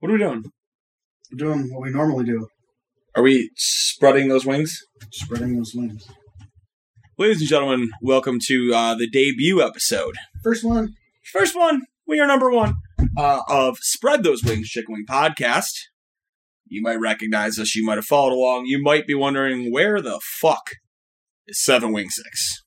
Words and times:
what 0.00 0.10
are 0.10 0.12
we 0.14 0.18
doing? 0.18 0.44
we're 1.32 1.38
doing 1.38 1.68
what 1.72 1.82
we 1.82 1.90
normally 1.90 2.24
do, 2.24 2.48
Are 3.14 3.22
we 3.22 3.50
spreading 3.56 4.28
those 4.28 4.44
wings? 4.44 4.78
spreading 5.12 5.56
those 5.56 5.72
wings. 5.74 6.06
Ladies 7.18 7.40
and 7.40 7.48
gentlemen, 7.48 7.90
welcome 8.02 8.38
to 8.46 8.72
uh 8.74 8.94
the 8.94 9.08
debut 9.08 9.62
episode. 9.62 10.16
First 10.42 10.64
one, 10.64 10.94
First 11.32 11.54
one, 11.56 11.82
we 12.06 12.18
are 12.20 12.26
number 12.26 12.50
one 12.50 12.74
uh 13.16 13.40
of 13.48 13.78
Spread 13.78 14.22
Those 14.24 14.42
Wings 14.42 14.68
Chicken 14.68 14.94
Wing 14.94 15.04
Podcast. 15.08 15.72
You 16.66 16.82
might 16.82 17.00
recognize 17.00 17.58
us, 17.58 17.74
you 17.74 17.84
might 17.84 17.98
have 17.98 18.04
followed 18.04 18.32
along, 18.32 18.66
you 18.66 18.80
might 18.82 19.06
be 19.06 19.14
wondering 19.14 19.72
where 19.72 20.00
the 20.00 20.20
fuck 20.40 20.70
is 21.46 21.62
Seven 21.62 21.92
Wing 21.92 22.10
Six? 22.10 22.62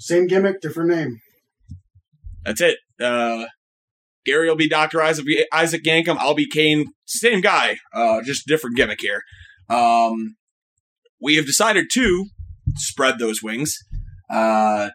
same 0.00 0.26
gimmick, 0.28 0.60
different 0.60 0.90
name. 0.90 1.18
That's 2.44 2.60
it. 2.60 2.78
Uh 3.00 3.46
Gary 4.28 4.46
will 4.46 4.56
be 4.56 4.68
Dr. 4.68 5.00
Isaac, 5.00 5.26
Isaac 5.50 5.82
Yankem. 5.84 6.18
I'll 6.18 6.34
be 6.34 6.46
Kane. 6.46 6.92
Same 7.06 7.40
guy, 7.40 7.78
uh, 7.94 8.20
just 8.22 8.46
different 8.46 8.76
gimmick 8.76 9.00
here. 9.00 9.22
Um, 9.70 10.36
we 11.18 11.36
have 11.36 11.46
decided 11.46 11.86
to 11.94 12.26
spread 12.76 13.18
those 13.18 13.42
wings. 13.42 13.78
Uh, 14.30 14.90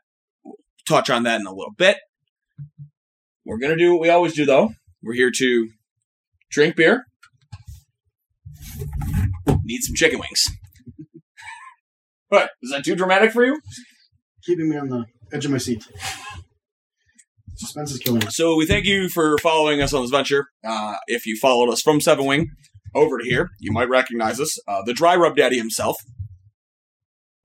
touch 0.88 1.10
on 1.10 1.24
that 1.24 1.40
in 1.40 1.48
a 1.48 1.52
little 1.52 1.74
bit. 1.76 1.98
We're 3.44 3.58
going 3.58 3.72
to 3.72 3.78
do 3.78 3.94
what 3.94 4.02
we 4.02 4.10
always 4.10 4.36
do, 4.36 4.46
though. 4.46 4.70
We're 5.02 5.16
here 5.16 5.32
to 5.36 5.70
drink 6.52 6.76
beer, 6.76 7.06
need 9.64 9.82
some 9.82 9.96
chicken 9.96 10.20
wings. 10.20 10.44
what? 12.28 12.52
Is 12.62 12.70
that 12.70 12.86
too 12.86 12.96
dramatic 12.96 13.32
for 13.32 13.44
you? 13.44 13.60
Keeping 14.46 14.70
me 14.70 14.78
on 14.78 14.90
the 14.90 15.06
edge 15.34 15.46
of 15.46 15.52
my 15.52 15.58
seat. 15.58 15.88
Suspense 17.64 17.92
is 17.92 18.00
killing. 18.00 18.22
So 18.30 18.56
we 18.56 18.66
thank 18.66 18.86
you 18.86 19.10
for 19.10 19.38
following 19.40 19.82
us 19.82 19.94
on 19.94 20.02
this 20.02 20.12
venture. 20.12 20.48
Uh, 20.64 20.96
if 21.08 21.26
you 21.26 21.38
followed 21.38 21.72
us 21.72 21.82
from 21.82 22.02
Seven 22.02 22.26
Wing 22.26 22.48
over 22.94 23.18
to 23.18 23.24
here, 23.26 23.50
you 23.60 23.72
might 23.72 23.90
recognize 23.90 24.40
us. 24.40 24.58
Uh, 24.68 24.82
the 24.86 24.94
Dry 24.94 25.16
Rub 25.16 25.36
Daddy 25.36 25.58
himself. 25.58 25.98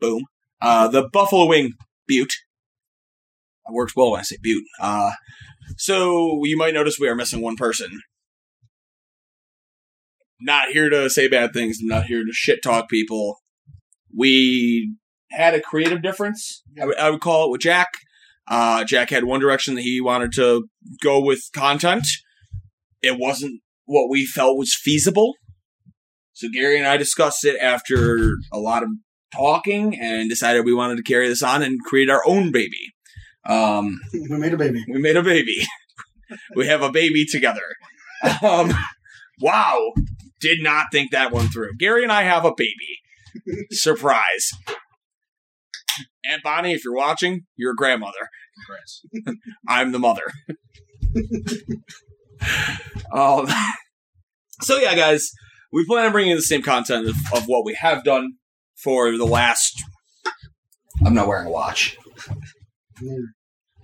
Boom. 0.01 0.25
Uh, 0.61 0.89
the 0.89 1.09
Buffalo 1.13 1.47
Wing 1.47 1.73
Butte. 2.07 2.35
That 3.67 3.73
works 3.73 3.95
well 3.97 4.11
when 4.13 4.21
I 4.21 4.25
say 4.25 4.37
Butte. 4.43 4.65
Uh, 4.81 5.13
so 5.77 6.43
you 6.45 6.57
might 6.57 6.75
notice 6.75 6.99
we 6.99 7.09
are 7.09 7.15
missing 7.15 7.41
one 7.43 7.57
person. 7.57 8.01
Not 10.41 10.69
here 10.69 10.89
to 10.89 11.11
say 11.11 11.29
bad 11.29 11.53
things. 11.53 11.79
I'm 11.81 11.89
not 11.89 12.05
here 12.07 12.25
to 12.25 12.33
shit 12.33 12.63
talk 12.63 12.89
people. 12.89 13.39
We 14.17 14.95
had 15.31 15.55
a 15.55 15.61
creative 15.61 16.03
difference. 16.03 16.63
I 16.81 16.87
would- 16.87 16.99
I 16.99 17.11
would 17.11 17.21
call 17.21 17.47
it 17.47 17.51
with 17.51 17.61
Jack. 17.61 17.89
Uh, 18.51 18.85
Jack 18.85 19.11
had 19.11 19.25
one 19.25 19.41
direction 19.41 19.75
that 19.75 19.83
he 19.83 20.01
wanted 20.01 20.33
to 20.33 20.69
go 21.03 21.21
with 21.23 21.41
content. 21.55 22.07
It 23.03 23.17
wasn't 23.19 23.61
what 23.85 24.09
we 24.11 24.25
felt 24.27 24.59
was 24.59 24.75
feasible. 24.75 25.35
So 26.33 26.49
Gary 26.53 26.79
and 26.79 26.87
I 26.87 26.97
discussed 26.97 27.45
it 27.45 27.57
after 27.61 28.37
a 28.53 28.59
lot 28.59 28.83
of 28.83 28.89
talking 29.35 29.99
and 30.01 30.29
decided 30.31 30.65
we 30.65 30.75
wanted 30.75 30.97
to 30.97 31.03
carry 31.03 31.29
this 31.29 31.43
on 31.43 31.63
and 31.63 31.81
create 31.85 32.09
our 32.11 32.23
own 32.27 32.51
baby. 32.53 32.93
Um, 33.47 33.99
We 34.13 34.39
made 34.39 34.55
a 34.55 34.57
baby. 34.57 34.85
we 34.93 34.99
made 35.01 35.17
a 35.17 35.23
baby. 35.23 35.57
we 36.55 36.67
have 36.67 36.83
a 36.83 36.91
baby 36.91 37.25
together. 37.25 37.63
Um, 38.43 38.73
wow. 39.41 39.93
Did 40.41 40.59
not 40.63 40.87
think 40.93 41.11
that 41.11 41.33
one 41.33 41.49
through. 41.49 41.77
Gary 41.79 42.03
and 42.03 42.13
I 42.13 42.23
have 42.23 42.45
a 42.45 42.53
baby. 42.57 43.01
Surprise. 43.71 44.51
Aunt 46.31 46.43
Bonnie, 46.43 46.73
if 46.73 46.85
you're 46.85 46.95
watching, 46.95 47.43
you're 47.57 47.73
a 47.73 47.77
grandmother. 47.77 48.29
I'm 49.69 49.93
the 49.93 49.99
mother. 49.99 50.33
um, 53.13 53.47
so 54.63 54.79
yeah, 54.79 54.95
guys, 54.95 55.31
we 55.73 55.85
plan 55.87 56.07
on 56.07 56.13
bringing 56.13 56.37
the 56.37 56.43
same 56.43 56.63
content 56.63 57.09
of, 57.09 57.17
of 57.35 57.45
what 57.47 57.65
we 57.65 57.75
have 57.75 58.05
done 58.05 58.33
for 58.77 59.17
the 59.17 59.27
last. 59.27 59.83
I'm 61.05 61.15
not 61.15 61.29
wearing 61.29 61.47
a 61.47 61.51
watch 61.51 61.97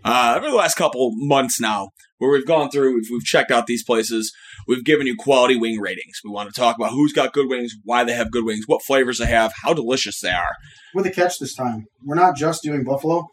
uh, 0.04 0.34
over 0.36 0.50
the 0.50 0.56
last 0.56 0.74
couple 0.74 1.12
months 1.14 1.60
now, 1.60 1.90
where 2.18 2.30
we've 2.30 2.46
gone 2.46 2.70
through, 2.70 2.94
we've, 2.94 3.08
we've 3.10 3.24
checked 3.24 3.50
out 3.50 3.66
these 3.66 3.84
places, 3.84 4.32
we've 4.66 4.84
given 4.84 5.06
you 5.06 5.16
quality 5.16 5.56
wing 5.56 5.80
ratings. 5.80 6.20
We 6.24 6.30
want 6.30 6.52
to 6.52 6.58
talk 6.60 6.76
about 6.76 6.92
who's 6.92 7.12
got 7.12 7.32
good 7.32 7.48
wings, 7.48 7.74
why 7.84 8.04
they 8.04 8.14
have 8.14 8.30
good 8.30 8.44
wings, 8.44 8.64
what 8.66 8.82
flavors 8.82 9.18
they 9.18 9.26
have, 9.26 9.52
how 9.62 9.74
delicious 9.74 10.20
they 10.20 10.30
are. 10.30 10.54
With 10.94 11.06
a 11.06 11.10
catch 11.10 11.38
this 11.38 11.54
time. 11.54 11.86
We're 12.02 12.14
not 12.14 12.36
just 12.36 12.62
doing 12.62 12.84
Buffalo. 12.84 13.26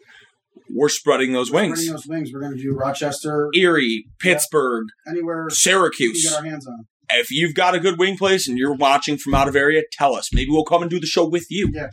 We're 0.73 0.89
spreading 0.89 1.33
those 1.33 1.51
We're 1.51 1.61
wings. 1.61 1.79
spreading 1.79 1.93
those 1.93 2.07
wings. 2.07 2.31
We're 2.33 2.41
going 2.41 2.55
to 2.55 2.61
do 2.61 2.73
Rochester, 2.73 3.49
Erie, 3.55 4.05
Pittsburgh, 4.19 4.85
anywhere 5.07 5.43
we 5.45 5.49
can 5.49 5.55
Syracuse. 5.55 6.23
get 6.23 6.33
our 6.37 6.43
hands 6.43 6.67
on. 6.67 6.85
If 7.13 7.29
you've 7.29 7.55
got 7.55 7.75
a 7.75 7.79
good 7.79 7.99
wing 7.99 8.17
place 8.17 8.47
and 8.47 8.57
you're 8.57 8.73
watching 8.75 9.17
from 9.17 9.33
out 9.33 9.49
of 9.49 9.55
area, 9.55 9.81
tell 9.91 10.15
us. 10.15 10.29
Maybe 10.33 10.49
we'll 10.49 10.63
come 10.63 10.81
and 10.81 10.89
do 10.89 10.99
the 10.99 11.07
show 11.07 11.27
with 11.27 11.45
you. 11.49 11.69
Yeah. 11.73 11.89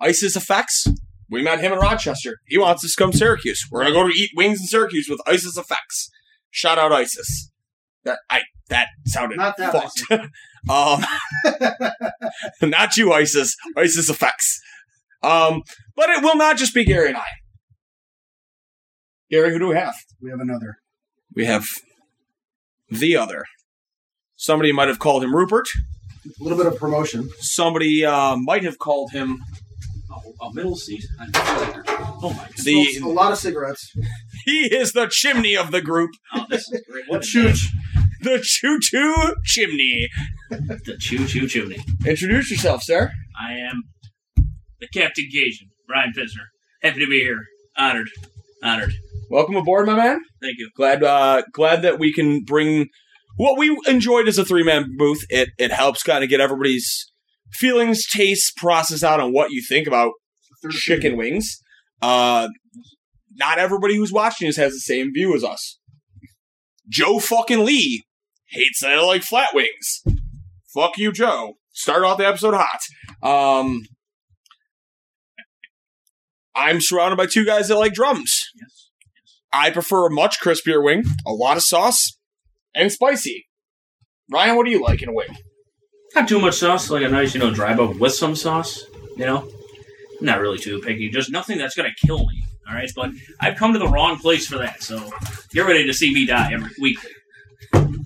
ISIS 0.00 0.34
Effects. 0.34 0.86
We 1.28 1.42
met 1.42 1.60
him 1.60 1.72
in 1.72 1.78
Rochester. 1.78 2.38
He 2.46 2.56
wants 2.58 2.84
us 2.84 2.92
to 2.92 2.96
come 3.02 3.12
to 3.12 3.18
Syracuse. 3.18 3.64
We're 3.70 3.82
gonna 3.82 3.94
go 3.94 4.08
to 4.08 4.14
eat 4.18 4.30
wings 4.34 4.60
in 4.60 4.66
Syracuse 4.66 5.08
with 5.10 5.20
ISIS 5.26 5.56
Effects. 5.58 6.08
Shout 6.50 6.78
out 6.78 6.90
ISIS. 6.90 7.49
That 8.04 8.18
I 8.30 8.42
that 8.68 8.88
sounded 9.06 9.38
Not 9.38 9.56
that 9.58 9.72
fucked. 9.72 10.02
um, 10.70 11.04
not 12.70 12.96
you, 12.96 13.12
ISIS. 13.12 13.56
ISIS 13.76 14.08
Effects. 14.08 14.60
Um, 15.22 15.62
but 15.96 16.08
it 16.08 16.22
will 16.22 16.36
not 16.36 16.56
just 16.56 16.74
be 16.74 16.84
Gary 16.84 17.08
and 17.08 17.16
I. 17.16 17.26
Gary, 19.30 19.50
who 19.50 19.58
do 19.58 19.68
we 19.68 19.74
have? 19.74 19.94
We 20.20 20.30
have 20.30 20.40
another. 20.40 20.78
We 21.34 21.44
have 21.44 21.66
the 22.88 23.16
other. 23.16 23.44
Somebody 24.34 24.72
might 24.72 24.88
have 24.88 24.98
called 24.98 25.22
him 25.22 25.36
Rupert. 25.36 25.68
A 26.24 26.42
little 26.42 26.58
bit 26.58 26.66
of 26.66 26.78
promotion. 26.78 27.28
Somebody 27.38 28.04
uh, 28.04 28.36
might 28.36 28.64
have 28.64 28.78
called 28.78 29.12
him 29.12 29.42
a, 30.10 30.44
a 30.44 30.54
middle 30.54 30.76
seat. 30.76 31.04
Oh 31.34 32.34
my! 32.36 32.48
the. 32.64 32.84
Smokes 32.84 33.00
a 33.00 33.08
lot 33.08 33.32
of 33.32 33.38
cigarettes. 33.38 33.92
He 34.46 34.74
is 34.74 34.92
the 34.92 35.06
chimney 35.06 35.54
of 35.54 35.70
the 35.70 35.82
group. 35.82 36.12
Oh, 36.34 36.46
this 36.48 36.62
is 36.62 36.82
great. 36.90 37.04
What 37.08 37.22
a 37.22 37.26
chooch. 37.26 37.60
The 38.22 38.40
choo 38.42 38.78
choo 38.80 39.34
chimney. 39.44 40.08
The 40.48 40.96
choo 40.98 41.26
choo 41.26 41.46
chimney. 41.46 41.78
Introduce 42.06 42.50
yourself, 42.50 42.82
sir. 42.82 43.12
I 43.38 43.52
am 43.52 43.82
the 44.80 44.88
Captain 44.88 45.26
Cajun, 45.30 45.68
Ryan 45.88 46.12
Pisner. 46.16 46.46
Happy 46.82 47.00
to 47.00 47.06
be 47.06 47.20
here. 47.20 47.44
Honored. 47.76 48.08
Honored. 48.62 48.92
Welcome 49.30 49.56
aboard, 49.56 49.86
my 49.86 49.94
man. 49.94 50.20
Thank 50.40 50.56
you. 50.58 50.70
Glad, 50.74 51.04
uh, 51.04 51.42
glad 51.52 51.82
that 51.82 51.98
we 51.98 52.12
can 52.12 52.42
bring 52.42 52.88
what 53.36 53.58
we 53.58 53.78
enjoyed 53.86 54.26
as 54.26 54.38
a 54.38 54.44
three 54.44 54.64
man 54.64 54.96
booth. 54.96 55.24
It 55.28 55.50
it 55.58 55.72
helps 55.72 56.02
kind 56.02 56.24
of 56.24 56.30
get 56.30 56.40
everybody's 56.40 57.09
feelings, 57.52 58.06
tastes, 58.06 58.50
process 58.56 59.02
out 59.02 59.20
on 59.20 59.32
what 59.32 59.50
you 59.50 59.62
think 59.66 59.86
about 59.86 60.12
chicken 60.70 61.16
wings. 61.16 61.60
Uh, 62.02 62.48
not 63.34 63.58
everybody 63.58 63.96
who's 63.96 64.12
watching 64.12 64.48
this 64.48 64.56
has 64.56 64.72
the 64.72 64.80
same 64.80 65.12
view 65.12 65.34
as 65.34 65.44
us. 65.44 65.78
Joe 66.88 67.18
fucking 67.18 67.64
Lee 67.64 68.04
hates 68.48 68.80
that 68.80 68.92
I 68.92 69.02
like 69.02 69.22
flat 69.22 69.50
wings. 69.54 70.02
Fuck 70.74 70.98
you, 70.98 71.12
Joe. 71.12 71.54
Start 71.72 72.02
off 72.04 72.18
the 72.18 72.26
episode 72.26 72.54
hot. 72.54 72.80
Um, 73.22 73.82
I'm 76.54 76.80
surrounded 76.80 77.16
by 77.16 77.26
two 77.26 77.44
guys 77.44 77.68
that 77.68 77.76
like 77.76 77.94
drums. 77.94 78.46
Yes. 78.54 78.88
I 79.52 79.70
prefer 79.70 80.06
a 80.06 80.10
much 80.10 80.40
crispier 80.40 80.82
wing, 80.82 81.04
a 81.26 81.32
lot 81.32 81.56
of 81.56 81.62
sauce, 81.62 82.18
and 82.74 82.90
spicy. 82.92 83.46
Ryan, 84.30 84.56
what 84.56 84.66
do 84.66 84.72
you 84.72 84.82
like 84.82 85.02
in 85.02 85.08
a 85.08 85.12
wing? 85.12 85.36
Not 86.14 86.28
too 86.28 86.40
much 86.40 86.54
sauce, 86.56 86.90
like 86.90 87.02
a 87.04 87.08
nice, 87.08 87.34
you 87.34 87.40
know, 87.40 87.52
dry 87.52 87.74
rub 87.74 87.96
with 88.00 88.14
some 88.14 88.34
sauce. 88.34 88.84
You 89.16 89.26
know, 89.26 89.48
not 90.20 90.40
really 90.40 90.58
too 90.58 90.80
picky. 90.80 91.08
Just 91.08 91.30
nothing 91.30 91.58
that's 91.58 91.74
gonna 91.74 91.94
kill 92.04 92.18
me. 92.18 92.42
All 92.68 92.74
right, 92.74 92.90
but 92.94 93.10
I've 93.40 93.56
come 93.56 93.72
to 93.72 93.78
the 93.78 93.88
wrong 93.88 94.18
place 94.18 94.46
for 94.46 94.58
that. 94.58 94.82
So 94.82 95.10
get 95.52 95.66
ready 95.66 95.86
to 95.86 95.92
see 95.94 96.12
me 96.12 96.26
die 96.26 96.52
every 96.52 96.70
week. 96.80 96.98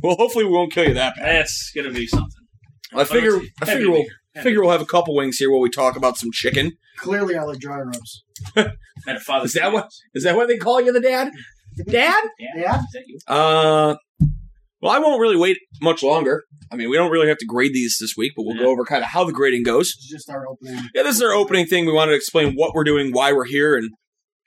Well, 0.02 0.16
hopefully 0.16 0.44
we 0.44 0.50
won't 0.50 0.72
kill 0.72 0.88
you 0.88 0.94
that 0.94 1.16
bad. 1.16 1.24
That's 1.40 1.72
gonna 1.74 1.90
be 1.92 2.06
something. 2.06 2.30
I 2.94 3.04
figure, 3.04 3.40
I 3.60 3.64
figure 3.64 3.90
we'll, 3.90 4.04
beer. 4.34 4.42
Figure 4.42 4.60
we'll 4.62 4.70
have 4.70 4.82
a 4.82 4.86
couple 4.86 5.14
wings 5.14 5.38
here 5.38 5.50
while 5.50 5.60
we 5.60 5.70
talk 5.70 5.96
about 5.96 6.16
some 6.16 6.30
chicken. 6.32 6.72
Clearly, 6.98 7.36
I 7.36 7.42
like 7.42 7.58
dry 7.58 7.80
rubs. 7.80 8.24
Had 8.54 9.16
a 9.16 9.20
father. 9.20 9.46
Is 9.46 9.54
that 9.54 9.72
what- 9.72 9.90
Is 10.14 10.24
that 10.24 10.36
why 10.36 10.46
they 10.46 10.56
call 10.58 10.80
you 10.80 10.92
the 10.92 11.00
dad? 11.00 11.32
Dad? 11.88 12.24
Yeah. 12.38 12.48
Yeah. 12.56 12.78
Is 12.78 12.84
that 12.92 13.02
you? 13.06 13.18
Uh, 13.26 13.96
well, 14.84 14.94
I 14.94 14.98
won't 14.98 15.18
really 15.18 15.38
wait 15.38 15.56
much 15.80 16.02
longer. 16.02 16.44
I 16.70 16.76
mean, 16.76 16.90
we 16.90 16.96
don't 16.98 17.10
really 17.10 17.28
have 17.28 17.38
to 17.38 17.46
grade 17.46 17.72
these 17.72 17.96
this 17.98 18.18
week, 18.18 18.32
but 18.36 18.44
we'll 18.44 18.58
go 18.58 18.70
over 18.70 18.84
kind 18.84 19.02
of 19.02 19.08
how 19.08 19.24
the 19.24 19.32
grading 19.32 19.62
goes. 19.62 19.94
It's 19.96 20.10
just 20.10 20.28
our 20.28 20.46
opening. 20.46 20.78
Yeah, 20.94 21.04
this 21.04 21.16
is 21.16 21.22
our 21.22 21.32
opening 21.32 21.64
thing. 21.64 21.86
We 21.86 21.92
wanted 21.92 22.10
to 22.10 22.16
explain 22.16 22.52
what 22.52 22.74
we're 22.74 22.84
doing, 22.84 23.10
why 23.10 23.32
we're 23.32 23.46
here, 23.46 23.78
and 23.78 23.92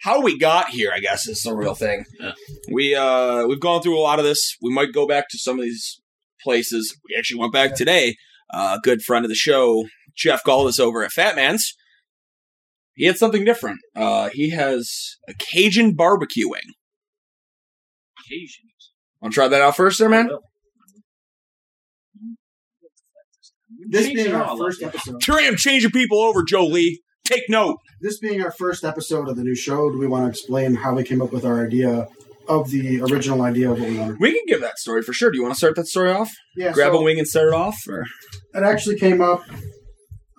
how 0.02 0.22
we 0.22 0.38
got 0.38 0.70
here. 0.70 0.92
I 0.94 1.00
guess 1.00 1.28
is 1.28 1.42
the 1.42 1.56
real 1.56 1.74
thing. 1.74 2.06
Yeah. 2.20 2.34
We 2.72 2.94
uh 2.94 3.48
we've 3.48 3.60
gone 3.60 3.82
through 3.82 3.98
a 3.98 4.00
lot 4.00 4.20
of 4.20 4.26
this. 4.26 4.56
We 4.62 4.72
might 4.72 4.94
go 4.94 5.08
back 5.08 5.26
to 5.32 5.40
some 5.40 5.58
of 5.58 5.66
these 5.66 6.00
places. 6.44 6.96
We 7.10 7.16
actually 7.18 7.40
went 7.40 7.54
back 7.54 7.74
today. 7.74 8.16
Uh, 8.54 8.78
a 8.78 8.82
good 8.82 9.02
friend 9.02 9.26
of 9.26 9.30
the 9.30 9.36
show, 9.36 9.86
Jeff 10.16 10.44
Galdis 10.44 10.80
over 10.80 11.04
at 11.04 11.12
Fat 11.12 11.36
Man's. 11.36 11.74
He 12.94 13.08
had 13.08 13.18
something 13.18 13.44
different. 13.44 13.80
Uh, 13.96 14.30
he 14.32 14.52
has 14.52 15.18
a 15.28 15.34
Cajun 15.34 15.96
barbecue 15.96 16.48
wing. 16.48 16.74
Asians. 18.32 18.67
Want 19.22 19.34
to 19.34 19.36
try 19.36 19.48
that 19.48 19.62
out 19.62 19.76
first, 19.76 20.00
there, 20.00 20.10
man? 20.10 20.30
This 23.90 24.06
Change 24.06 24.16
being 24.18 24.36
our 24.36 24.58
first 24.58 24.84
episode. 24.84 25.24
Here 25.24 25.36
I 25.36 25.42
am 25.44 25.56
changing 25.56 25.92
people 25.92 26.20
over, 26.20 26.44
Joe 26.44 26.66
Lee. 26.66 27.02
Take 27.26 27.44
note. 27.50 27.78
This 28.02 28.20
being 28.20 28.42
our 28.42 28.52
first 28.52 28.84
episode 28.84 29.28
of 29.28 29.36
the 29.36 29.44
new 29.44 29.56
show, 29.56 29.90
do 29.90 29.98
we 29.98 30.08
want 30.08 30.26
to 30.26 30.30
explain 30.30 30.76
how 30.76 30.94
we 30.94 31.04
came 31.04 31.22
up 31.22 31.32
with 31.32 31.46
our 31.46 31.66
idea 31.66 32.08
of 32.48 32.70
the 32.70 33.02
original 33.02 33.42
idea 33.42 33.72
of 33.72 33.80
what 33.80 33.90
we 33.90 33.98
wanted? 33.98 34.20
We 34.20 34.32
can 34.32 34.44
give 34.48 34.62
that 34.62 34.78
story 34.78 35.02
for 35.02 35.14
sure. 35.14 35.32
Do 35.32 35.38
you 35.38 35.44
want 35.44 35.54
to 35.56 35.58
start 35.58 35.76
that 35.76 35.88
story 35.88 36.12
off? 36.12 36.32
Yeah. 36.56 36.74
Grab 36.74 36.94
so 36.94 37.00
a 37.00 37.04
wing 37.04 37.18
and 37.18 37.28
start 37.28 37.48
it 37.48 37.54
off, 37.54 37.78
or 37.90 38.06
It 38.54 38.64
actually 38.64 38.98
came 38.98 39.22
up 39.22 39.44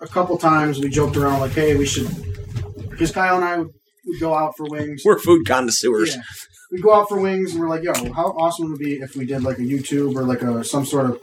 a 0.01 0.07
couple 0.07 0.37
times. 0.37 0.79
We 0.79 0.89
joked 0.89 1.17
around 1.17 1.39
like, 1.39 1.51
"Hey, 1.51 1.75
we 1.75 1.85
should," 1.85 2.09
because 2.89 3.11
Kyle 3.11 3.35
and 3.35 3.45
I 3.45 3.57
would, 3.57 3.67
would 4.05 4.19
go 4.19 4.33
out 4.33 4.53
for 4.57 4.65
wings. 4.69 5.01
we're 5.05 5.19
food 5.19 5.45
connoisseurs. 5.47 6.15
Yeah. 6.15 6.21
We 6.71 6.81
go 6.81 6.93
out 6.93 7.09
for 7.09 7.19
wings, 7.19 7.51
and 7.51 7.59
we're 7.61 7.69
like, 7.69 7.83
"Yo, 7.83 7.93
how 8.13 8.27
awesome 8.37 8.71
would 8.71 8.79
it 8.81 8.83
be 8.83 8.93
if 8.95 9.15
we 9.15 9.25
did 9.25 9.43
like 9.43 9.57
a 9.57 9.61
YouTube 9.63 10.15
or 10.15 10.23
like 10.23 10.41
a 10.41 10.63
some 10.63 10.85
sort 10.85 11.09
of 11.09 11.21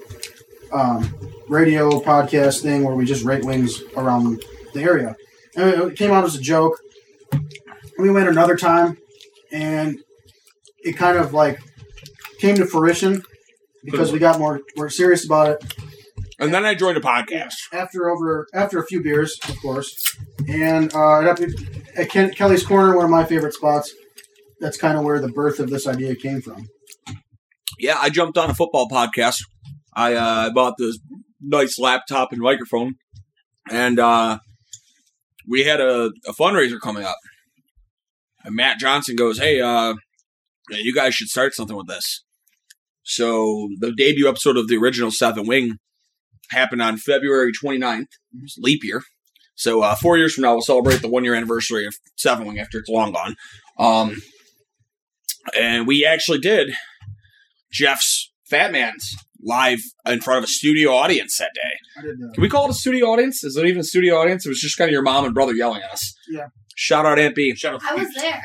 um, 0.73 1.15
radio 1.49 2.01
podcast 2.01 2.63
thing 2.63 2.83
where 2.85 2.95
we 2.97 3.05
just 3.05 3.25
rate 3.25 3.45
wings 3.45 3.83
around 3.97 4.43
the 4.75 4.83
area?" 4.83 5.17
And 5.57 5.71
it 5.93 5.97
came 5.97 6.11
out 6.11 6.25
as 6.25 6.35
a 6.35 6.41
joke. 6.41 6.79
We 7.99 8.11
went 8.11 8.29
another 8.29 8.57
time, 8.57 8.99
and 9.53 9.99
it 10.85 10.95
kind 10.97 11.17
of 11.17 11.33
like 11.33 11.61
came 12.39 12.57
to 12.57 12.67
fruition 12.67 13.23
because 13.85 14.13
we 14.13 14.19
got 14.19 14.39
more 14.39 14.61
more 14.77 14.91
serious 14.91 15.25
about 15.25 15.49
it 15.51 15.75
And 16.39 16.53
then 16.53 16.65
I 16.67 16.75
joined 16.75 16.99
a 16.99 17.01
podcast. 17.01 17.55
after 17.73 18.11
over 18.11 18.47
after 18.53 18.79
a 18.81 18.87
few 18.87 19.03
beers, 19.03 19.39
of 19.49 19.57
course, 19.61 20.17
and 20.49 20.93
uh, 20.95 21.35
at 21.97 22.11
Ken, 22.11 22.31
Kelly's 22.33 22.65
Corner, 22.67 22.95
one 22.97 23.05
of 23.05 23.11
my 23.11 23.25
favorite 23.25 23.55
spots. 23.55 23.95
That's 24.61 24.77
kind 24.77 24.97
of 24.97 25.05
where 25.05 25.21
the 25.21 25.29
birth 25.29 25.61
of 25.61 25.71
this 25.71 25.87
idea 25.87 26.15
came 26.15 26.41
from. 26.41 26.69
Yeah, 27.79 27.99
I 28.01 28.09
jumped 28.09 28.39
on 28.39 28.51
a 28.51 28.55
football 28.55 28.89
podcast. 28.89 29.43
I 29.95 30.15
uh, 30.15 30.51
bought 30.51 30.75
this 30.79 30.99
nice 31.41 31.79
laptop 31.79 32.33
and 32.33 32.41
microphone, 32.41 32.95
and 33.71 33.99
uh, 33.99 34.39
we 35.47 35.65
had 35.65 35.81
a, 35.81 36.11
a 36.27 36.33
fundraiser 36.33 36.81
coming 36.81 37.05
up. 37.05 37.17
And 38.45 38.55
Matt 38.55 38.79
Johnson 38.79 39.17
goes, 39.17 39.39
"Hey, 39.39 39.61
uh, 39.61 39.95
you 40.71 40.95
guys 40.95 41.15
should 41.15 41.29
start 41.29 41.55
something 41.55 41.77
with 41.77 41.89
this." 41.89 42.25
So 43.03 43.69
the 43.79 43.93
debut 43.93 44.29
episode 44.29 44.57
of 44.57 44.69
the 44.69 44.77
original 44.77 45.11
Seven 45.11 45.47
Wing 45.47 45.79
happened 46.51 46.83
on 46.83 46.97
February 46.97 47.53
29th, 47.53 48.07
it's 48.43 48.57
leap 48.59 48.83
year. 48.83 49.03
So 49.55 49.83
uh, 49.83 49.95
four 49.95 50.19
years 50.19 50.35
from 50.35 50.43
now, 50.43 50.53
we'll 50.53 50.63
celebrate 50.63 51.03
the 51.03 51.09
one 51.09 51.25
year 51.25 51.35
anniversary 51.35 51.87
of 51.87 51.95
Seven 52.17 52.47
Wing 52.47 52.59
after 52.59 52.79
it's 52.79 52.89
long 52.89 53.13
gone. 53.13 53.37
Um, 53.79 54.17
and 55.57 55.87
we 55.87 56.05
actually 56.05 56.39
did 56.39 56.71
Jeff's 57.73 58.31
Fat 58.49 58.73
Man's 58.73 59.15
live 59.43 59.81
in 60.07 60.21
front 60.21 60.39
of 60.39 60.45
a 60.45 60.47
studio 60.49 60.93
audience 60.93 61.37
that 61.39 61.51
day. 61.55 61.71
I 61.99 62.03
did 62.03 62.19
Can 62.35 62.43
we 62.43 62.49
call 62.49 62.67
it 62.67 62.71
a 62.71 62.75
studio 62.75 63.07
audience? 63.09 63.45
Is 63.45 63.57
it 63.57 63.67
even 63.67 63.81
a 63.81 63.85
studio 63.85 64.17
audience? 64.17 64.45
It 64.47 64.49
was 64.49 64.61
just 64.61 64.77
kind 64.79 64.89
of 64.89 64.93
your 64.93 65.03
mom 65.03 65.25
and 65.25 65.35
brother 65.35 65.53
yelling 65.55 65.83
at 65.83 65.91
us. 65.93 66.15
Yeah. 66.29 66.47
Shout 66.77 67.07
out 67.07 67.19
Aunt 67.19 67.35
B. 67.35 67.55
Shut 67.55 67.75
up. 67.75 67.81
I 67.89 67.95
was 67.95 68.13
there. 68.15 68.43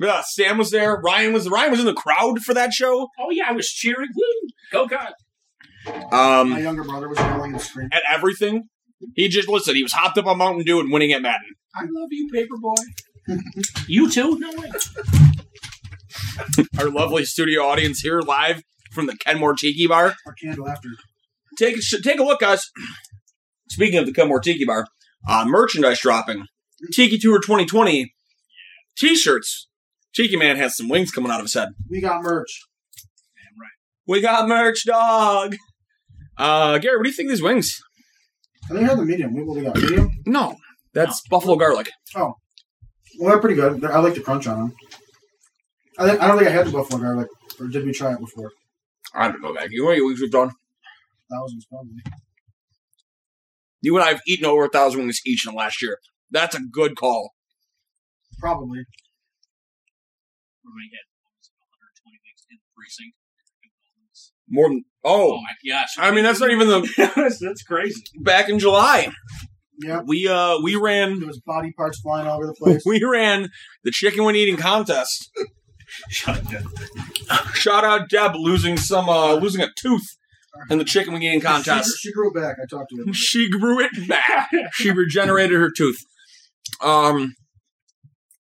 Yeah, 0.00 0.22
Sam 0.24 0.58
was 0.58 0.70
there. 0.70 1.00
Ryan 1.04 1.32
was 1.32 1.48
Ryan 1.48 1.70
was 1.72 1.80
in 1.80 1.86
the 1.86 1.92
crowd 1.94 2.40
for 2.44 2.54
that 2.54 2.72
show. 2.72 3.08
Oh 3.18 3.30
yeah, 3.30 3.44
I 3.48 3.52
was 3.52 3.68
cheering. 3.68 4.08
Woo! 4.14 4.48
Go 4.72 4.86
God! 4.86 5.12
my 5.86 6.40
Um, 6.40 6.62
younger 6.62 6.84
brother 6.84 7.08
was 7.08 7.18
yelling 7.18 7.52
and 7.54 7.60
screaming. 7.62 7.90
at 7.92 8.02
everything. 8.12 8.64
He 9.14 9.28
just 9.28 9.48
listened. 9.48 9.76
He 9.76 9.82
was 9.82 9.92
hopped 9.92 10.18
up 10.18 10.26
on 10.26 10.38
Mountain 10.38 10.64
Dew 10.64 10.78
and 10.80 10.92
winning 10.92 11.12
at 11.12 11.22
Madden. 11.22 11.50
I 11.74 11.82
love 11.82 12.08
you, 12.10 12.28
Paperboy. 12.32 13.64
you 13.88 14.10
too? 14.10 14.38
No 14.38 14.50
way. 14.60 14.70
Our 16.78 16.90
lovely 16.90 17.24
studio 17.24 17.62
audience 17.62 18.00
here 18.00 18.20
live 18.20 18.62
from 18.92 19.06
the 19.06 19.16
Kenmore 19.16 19.54
Tiki 19.54 19.86
Bar. 19.86 20.14
Our 20.26 20.32
candle 20.42 20.68
after. 20.68 20.88
take 21.58 21.76
a 21.76 21.80
sh- 21.82 22.00
take 22.02 22.18
a 22.18 22.22
look, 22.24 22.40
guys. 22.40 22.66
Speaking 23.70 23.98
of 23.98 24.06
the 24.06 24.12
Kenmore 24.12 24.40
Tiki 24.40 24.64
Bar, 24.64 24.86
uh, 25.28 25.44
merchandise 25.46 26.00
dropping. 26.00 26.46
Tiki 26.92 27.18
Tour 27.18 27.40
2020 27.40 28.12
t-shirts. 28.96 29.68
Tiki 30.14 30.36
Man 30.36 30.56
has 30.56 30.76
some 30.76 30.88
wings 30.88 31.10
coming 31.10 31.30
out 31.30 31.40
of 31.40 31.44
his 31.44 31.54
head. 31.54 31.68
We 31.90 32.00
got 32.00 32.22
merch. 32.22 32.60
Damn 33.36 33.60
right. 33.60 33.70
We 34.06 34.20
got 34.20 34.48
merch, 34.48 34.84
dog. 34.86 35.56
Uh, 36.36 36.78
Gary, 36.78 36.96
what 36.96 37.02
do 37.04 37.10
you 37.10 37.14
think 37.14 37.28
of 37.28 37.32
these 37.32 37.42
wings? 37.42 37.76
I 38.70 38.74
think 38.74 38.86
they're 38.86 38.96
the 38.96 39.04
medium. 39.04 39.34
What 39.46 39.56
we 39.56 39.62
got? 39.62 39.76
Medium? 39.76 40.10
No, 40.26 40.56
that's 40.94 41.20
buffalo 41.28 41.56
garlic. 41.56 41.90
Oh, 42.14 42.34
well, 43.18 43.30
they're 43.30 43.40
pretty 43.40 43.56
good. 43.56 43.80
They're- 43.80 43.92
I 43.92 43.98
like 43.98 44.14
the 44.14 44.20
crunch 44.20 44.46
on 44.46 44.58
them. 44.58 44.74
I, 45.98 46.08
think, 46.08 46.22
I 46.22 46.28
don't 46.28 46.38
think 46.38 46.48
I 46.48 46.52
had 46.52 46.66
the 46.66 46.72
buffalo 46.72 47.00
garlic. 47.00 47.28
Or 47.60 47.66
did 47.66 47.84
we 47.84 47.92
try 47.92 48.12
it 48.12 48.20
before? 48.20 48.52
I 49.14 49.24
have 49.24 49.34
to 49.34 49.40
go 49.40 49.54
back. 49.54 49.68
You 49.70 49.80
know 49.82 49.86
how 49.88 49.90
many 49.92 50.02
wings 50.02 50.20
we've 50.20 50.30
done? 50.30 50.50
Thousands, 51.30 51.66
probably. 51.66 52.02
You 53.80 53.96
and 53.96 54.04
I 54.04 54.08
have 54.08 54.20
eaten 54.26 54.46
over 54.46 54.64
a 54.64 54.68
thousand 54.68 55.00
wings 55.00 55.20
each 55.26 55.46
in 55.46 55.52
the 55.52 55.58
last 55.58 55.82
year. 55.82 55.98
That's 56.30 56.54
a 56.54 56.60
good 56.60 56.96
call. 56.96 57.30
Probably. 58.38 58.80
Everybody 60.64 60.90
had 60.92 61.06
120 62.04 62.18
weeks 62.24 62.44
in 62.50 62.58
the 62.58 62.68
precinct. 62.76 63.14
More 64.50 64.68
than 64.68 64.84
Oh 65.04 65.34
oh, 65.34 65.40
my 65.40 65.70
gosh! 65.70 65.88
I 65.98 66.10
mean 66.10 66.24
that's 66.24 66.40
not 66.40 66.50
even 66.50 66.68
the 66.68 66.88
that's, 67.16 67.38
that's 67.38 67.62
crazy. 67.62 68.02
back 68.20 68.48
in 68.48 68.58
July. 68.58 69.12
yeah, 69.78 70.00
We 70.06 70.26
uh 70.26 70.58
we 70.62 70.74
ran 70.74 71.18
There 71.18 71.28
was 71.28 71.40
body 71.40 71.72
parts 71.72 72.00
flying 72.00 72.26
all 72.26 72.36
over 72.38 72.46
the 72.46 72.54
place. 72.54 72.82
we 72.86 73.02
ran 73.04 73.48
the 73.84 73.90
chicken 73.90 74.24
wing 74.24 74.36
eating 74.36 74.56
contest. 74.56 75.30
Shout 77.54 77.84
out 77.84 78.08
Deb 78.08 78.34
losing 78.36 78.76
some 78.76 79.08
uh 79.08 79.34
losing 79.34 79.62
a 79.62 79.68
tooth 79.76 80.16
in 80.70 80.78
the 80.78 80.84
chicken 80.84 81.12
wing 81.12 81.22
eating 81.22 81.40
contest. 81.40 81.98
She, 81.98 82.08
she 82.08 82.12
grew 82.12 82.30
it 82.30 82.34
back. 82.34 82.56
I 82.62 82.66
talked 82.66 82.90
to 82.90 82.96
her. 82.96 83.12
She 83.12 83.48
grew 83.50 83.80
it 83.80 84.08
back. 84.08 84.50
She 84.72 84.90
regenerated 84.90 85.58
her 85.58 85.70
tooth. 85.70 85.98
Um 86.82 87.34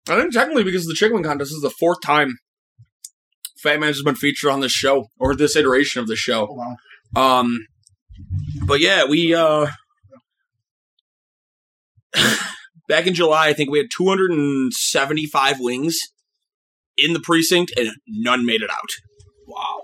I 0.09 0.19
think 0.19 0.33
technically 0.33 0.63
because 0.63 0.85
the 0.85 0.93
chicken 0.93 1.15
wing 1.15 1.23
contest 1.23 1.50
this 1.50 1.55
is 1.55 1.61
the 1.61 1.69
fourth 1.69 2.01
time 2.01 2.35
Fat 3.61 3.79
Man's 3.79 3.97
has 3.97 4.03
been 4.03 4.15
featured 4.15 4.50
on 4.50 4.59
this 4.59 4.71
show 4.71 5.07
or 5.19 5.35
this 5.35 5.55
iteration 5.55 6.01
of 6.01 6.07
the 6.07 6.15
show. 6.15 6.47
Oh, 6.50 6.53
wow. 6.53 6.75
Um, 7.15 7.59
but 8.65 8.79
yeah, 8.79 9.05
we 9.05 9.35
uh, 9.35 9.67
back 12.88 13.05
in 13.05 13.13
July, 13.13 13.50
I 13.50 13.53
think 13.53 13.69
we 13.69 13.77
had 13.77 13.88
275 13.95 15.59
wings 15.59 16.00
in 16.98 17.13
the 17.13 17.19
precinct, 17.19 17.71
and 17.77 17.89
none 18.07 18.45
made 18.45 18.62
it 18.62 18.69
out. 18.69 18.89
Wow. 19.48 19.81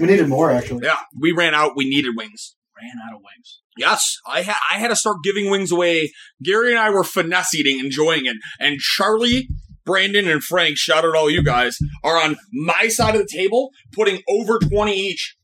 We 0.00 0.06
needed 0.06 0.28
more, 0.28 0.50
actually. 0.50 0.84
Yeah, 0.84 0.98
we 1.18 1.32
ran 1.32 1.54
out. 1.54 1.72
We 1.76 1.88
needed 1.88 2.14
wings. 2.16 2.56
Ran 2.80 2.92
out 3.08 3.14
of 3.14 3.20
wings. 3.20 3.60
Yes, 3.76 4.16
I 4.26 4.42
had 4.42 4.56
I 4.70 4.78
had 4.78 4.88
to 4.88 4.96
start 4.96 5.18
giving 5.22 5.50
wings 5.50 5.70
away. 5.70 6.10
Gary 6.42 6.70
and 6.70 6.78
I 6.78 6.90
were 6.90 7.04
finesse 7.04 7.54
eating, 7.54 7.78
enjoying 7.78 8.26
it, 8.26 8.36
and 8.60 8.78
Charlie. 8.78 9.48
Brandon 9.86 10.26
and 10.28 10.42
Frank, 10.42 10.78
shout 10.78 11.04
out 11.04 11.14
all 11.14 11.28
you 11.28 11.42
guys, 11.42 11.76
are 12.02 12.16
on 12.16 12.36
my 12.54 12.88
side 12.88 13.14
of 13.14 13.20
the 13.20 13.28
table, 13.30 13.68
putting 13.92 14.22
over 14.26 14.58
20 14.58 14.92
each, 14.92 15.36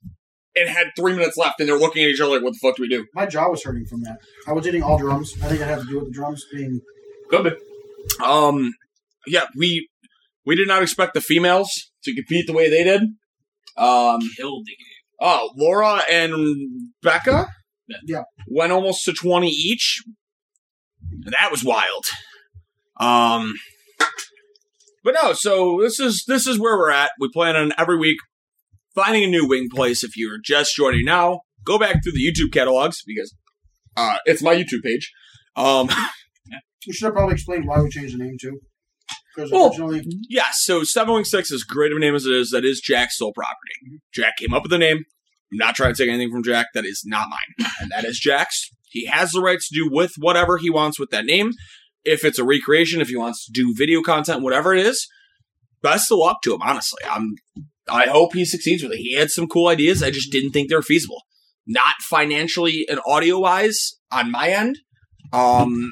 and 0.56 0.66
had 0.66 0.88
three 0.96 1.12
minutes 1.12 1.36
left, 1.36 1.60
and 1.60 1.68
they're 1.68 1.78
looking 1.78 2.02
at 2.02 2.08
each 2.08 2.20
other 2.20 2.36
like, 2.36 2.42
what 2.42 2.54
the 2.54 2.58
fuck 2.62 2.76
do 2.76 2.82
we 2.82 2.88
do? 2.88 3.04
My 3.14 3.26
jaw 3.26 3.50
was 3.50 3.62
hurting 3.62 3.84
from 3.84 4.00
that. 4.04 4.16
I 4.46 4.52
was 4.52 4.66
eating 4.66 4.82
all 4.82 4.96
drums. 4.96 5.34
I 5.42 5.48
think 5.48 5.60
it 5.60 5.66
had 5.66 5.80
to 5.80 5.86
do 5.86 5.96
with 5.96 6.06
the 6.06 6.12
drums 6.12 6.44
being. 6.50 6.80
Good. 7.28 7.44
bit. 7.44 7.58
Um, 8.24 8.72
yeah, 9.26 9.44
we 9.56 9.88
we 10.46 10.54
did 10.56 10.68
not 10.68 10.82
expect 10.82 11.14
the 11.14 11.20
females 11.20 11.68
to 12.04 12.14
compete 12.14 12.46
the 12.46 12.52
way 12.52 12.68
they 12.70 12.84
did. 12.84 13.02
Um, 13.76 14.18
Killed 14.36 14.66
the 14.66 14.72
game. 14.72 15.20
oh, 15.20 15.50
Laura 15.56 16.02
and 16.10 16.92
Becca, 17.02 17.46
Yeah. 18.06 18.22
went 18.48 18.72
almost 18.72 19.04
to 19.04 19.12
twenty 19.12 19.48
each. 19.48 20.02
That 21.26 21.50
was 21.50 21.64
wild. 21.64 22.04
Um, 22.98 23.54
but 25.02 25.14
no, 25.22 25.32
so 25.32 25.80
this 25.80 25.98
is 25.98 26.24
this 26.26 26.46
is 26.46 26.58
where 26.58 26.76
we're 26.76 26.90
at. 26.90 27.10
We 27.18 27.30
plan 27.32 27.56
on 27.56 27.72
every 27.78 27.96
week 27.98 28.18
finding 28.94 29.24
a 29.24 29.28
new 29.28 29.46
wing 29.48 29.68
place. 29.72 30.04
If 30.04 30.16
you're 30.16 30.38
just 30.44 30.74
joining 30.76 31.04
now, 31.04 31.40
go 31.64 31.78
back 31.78 32.02
through 32.02 32.12
the 32.12 32.26
YouTube 32.26 32.52
catalogs 32.52 33.02
because 33.06 33.34
Uh, 33.96 34.18
it's 34.26 34.42
my 34.42 34.54
YouTube 34.54 34.82
page. 34.82 35.10
Um, 35.56 35.88
We 36.86 36.94
should 36.94 37.04
have 37.06 37.14
probably 37.14 37.34
explained 37.34 37.66
why 37.66 37.80
we 37.82 37.90
changed 37.90 38.14
the 38.14 38.18
name 38.24 38.36
too. 38.40 38.58
Because 39.34 39.50
Well- 39.50 39.68
originally, 39.68 40.04
yes, 40.28 40.58
so 40.62 40.82
Seven 40.82 41.14
Wing 41.14 41.24
Six, 41.24 41.52
as 41.52 41.62
great 41.62 41.92
of 41.92 41.96
a 41.96 42.00
name 42.00 42.14
as 42.14 42.26
it 42.26 42.32
is, 42.32 42.50
that 42.50 42.64
is 42.64 42.80
Jack's 42.80 43.16
sole 43.18 43.32
property. 43.32 44.00
Jack 44.12 44.36
came 44.38 44.52
up 44.52 44.62
with 44.62 44.70
the 44.70 44.78
name. 44.78 45.04
I'm 45.52 45.58
not 45.58 45.74
trying 45.74 45.94
to 45.94 46.02
take 46.02 46.08
anything 46.08 46.30
from 46.30 46.42
Jack. 46.42 46.68
That 46.74 46.84
is 46.84 47.02
not 47.04 47.28
mine, 47.28 47.68
and 47.80 47.90
that 47.90 48.04
is 48.04 48.18
Jack's. 48.18 48.70
He 48.88 49.06
has 49.06 49.30
the 49.30 49.40
rights 49.40 49.68
to 49.68 49.74
do 49.74 49.88
with 49.90 50.12
whatever 50.18 50.58
he 50.58 50.68
wants 50.70 50.98
with 50.98 51.10
that 51.10 51.24
name. 51.24 51.52
If 52.04 52.24
it's 52.24 52.38
a 52.38 52.44
recreation, 52.44 53.00
if 53.00 53.08
he 53.08 53.16
wants 53.16 53.44
to 53.46 53.52
do 53.52 53.74
video 53.76 54.02
content, 54.02 54.42
whatever 54.42 54.74
it 54.74 54.84
is, 54.84 55.06
best 55.82 56.10
of 56.10 56.18
luck 56.18 56.38
to 56.42 56.54
him. 56.54 56.62
Honestly, 56.62 57.02
I'm. 57.08 57.34
I 57.88 58.06
hope 58.06 58.34
he 58.34 58.44
succeeds 58.44 58.82
with 58.82 58.92
it. 58.92 58.98
He 58.98 59.14
had 59.14 59.30
some 59.30 59.48
cool 59.48 59.66
ideas. 59.68 60.02
I 60.02 60.10
just 60.10 60.30
didn't 60.30 60.52
think 60.52 60.68
they 60.68 60.76
were 60.76 60.82
feasible, 60.82 61.22
not 61.66 61.94
financially 62.02 62.86
and 62.88 63.00
audio 63.06 63.40
wise 63.40 63.98
on 64.12 64.30
my 64.30 64.50
end. 64.50 64.78
Um, 65.32 65.90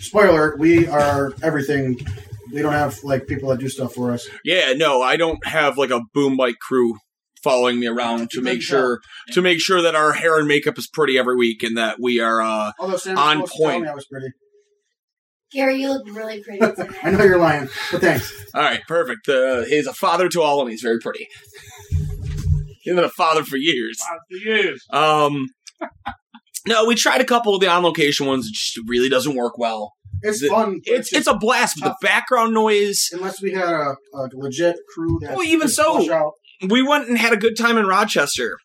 spoiler, 0.00 0.56
we 0.58 0.86
are 0.86 1.32
everything. 1.42 1.98
We 2.52 2.62
don't 2.62 2.72
have 2.72 3.02
like 3.02 3.26
people 3.26 3.48
that 3.50 3.58
do 3.58 3.68
stuff 3.68 3.94
for 3.94 4.12
us. 4.12 4.28
Yeah, 4.44 4.72
no, 4.74 5.02
I 5.02 5.16
don't 5.16 5.44
have 5.46 5.76
like 5.78 5.90
a 5.90 6.00
boom 6.14 6.36
bike 6.36 6.58
crew 6.60 6.96
following 7.42 7.78
me 7.78 7.86
around 7.86 8.30
to 8.30 8.40
make 8.40 8.54
can 8.54 8.60
sure 8.62 9.00
to 9.32 9.42
make 9.42 9.60
sure 9.60 9.82
that 9.82 9.94
our 9.94 10.12
hair 10.12 10.38
and 10.38 10.48
makeup 10.48 10.78
is 10.78 10.86
pretty 10.88 11.18
every 11.18 11.36
week 11.36 11.62
and 11.62 11.76
that 11.76 11.98
we 12.00 12.18
are 12.20 12.40
uh 12.40 12.72
Although 12.78 12.92
On 12.92 12.92
was 12.92 13.02
supposed 13.02 13.52
to 13.52 13.58
tell 13.58 13.70
point. 13.70 13.84
me 13.84 13.90
was 13.94 14.06
pretty. 14.06 14.28
Gary, 15.52 15.76
you 15.80 15.88
look 15.90 16.06
really 16.08 16.42
pretty 16.42 16.58
today. 16.76 16.88
I 17.04 17.10
know 17.12 17.22
you're 17.22 17.38
lying, 17.38 17.68
but 17.92 18.00
thanks. 18.00 18.32
all 18.54 18.62
right, 18.62 18.80
perfect. 18.88 19.28
Uh, 19.28 19.62
he's 19.64 19.86
a 19.86 19.92
father 19.92 20.28
to 20.30 20.42
all 20.42 20.60
and 20.62 20.70
he's 20.70 20.82
very 20.82 20.98
pretty. 20.98 21.28
He's 22.82 22.94
been 22.94 23.02
a 23.02 23.08
father 23.08 23.42
for 23.42 23.56
years. 23.56 23.98
for 24.30 24.36
years 24.36 24.80
Um 24.92 25.48
No, 26.66 26.84
we 26.84 26.94
tried 26.94 27.20
a 27.20 27.24
couple 27.24 27.54
of 27.54 27.60
the 27.60 27.68
on 27.68 27.82
location 27.82 28.26
ones, 28.26 28.46
it 28.48 28.52
just 28.54 28.78
really 28.88 29.08
doesn't 29.08 29.34
work 29.36 29.56
well. 29.58 29.92
It's 30.22 30.40
The- 30.40 30.48
fun. 30.48 30.80
but 30.84 30.94
It's 30.94 31.12
it's 31.12 31.26
a 31.26 31.34
blast, 31.36 31.76
but 31.80 31.88
the 31.88 31.96
background 32.06 32.54
noise 32.54 33.08
unless 33.12 33.40
we 33.42 33.52
had 33.52 33.68
a, 33.68 33.96
a 34.14 34.28
legit 34.34 34.76
crew 34.94 35.18
that. 35.22 35.36
Well, 35.36 35.46
even 35.46 35.68
so- 35.68 36.32
we 36.68 36.82
went 36.82 37.08
and 37.08 37.18
had 37.18 37.32
a 37.32 37.36
good 37.36 37.56
time 37.56 37.76
in 37.78 37.86
Rochester, 37.86 38.58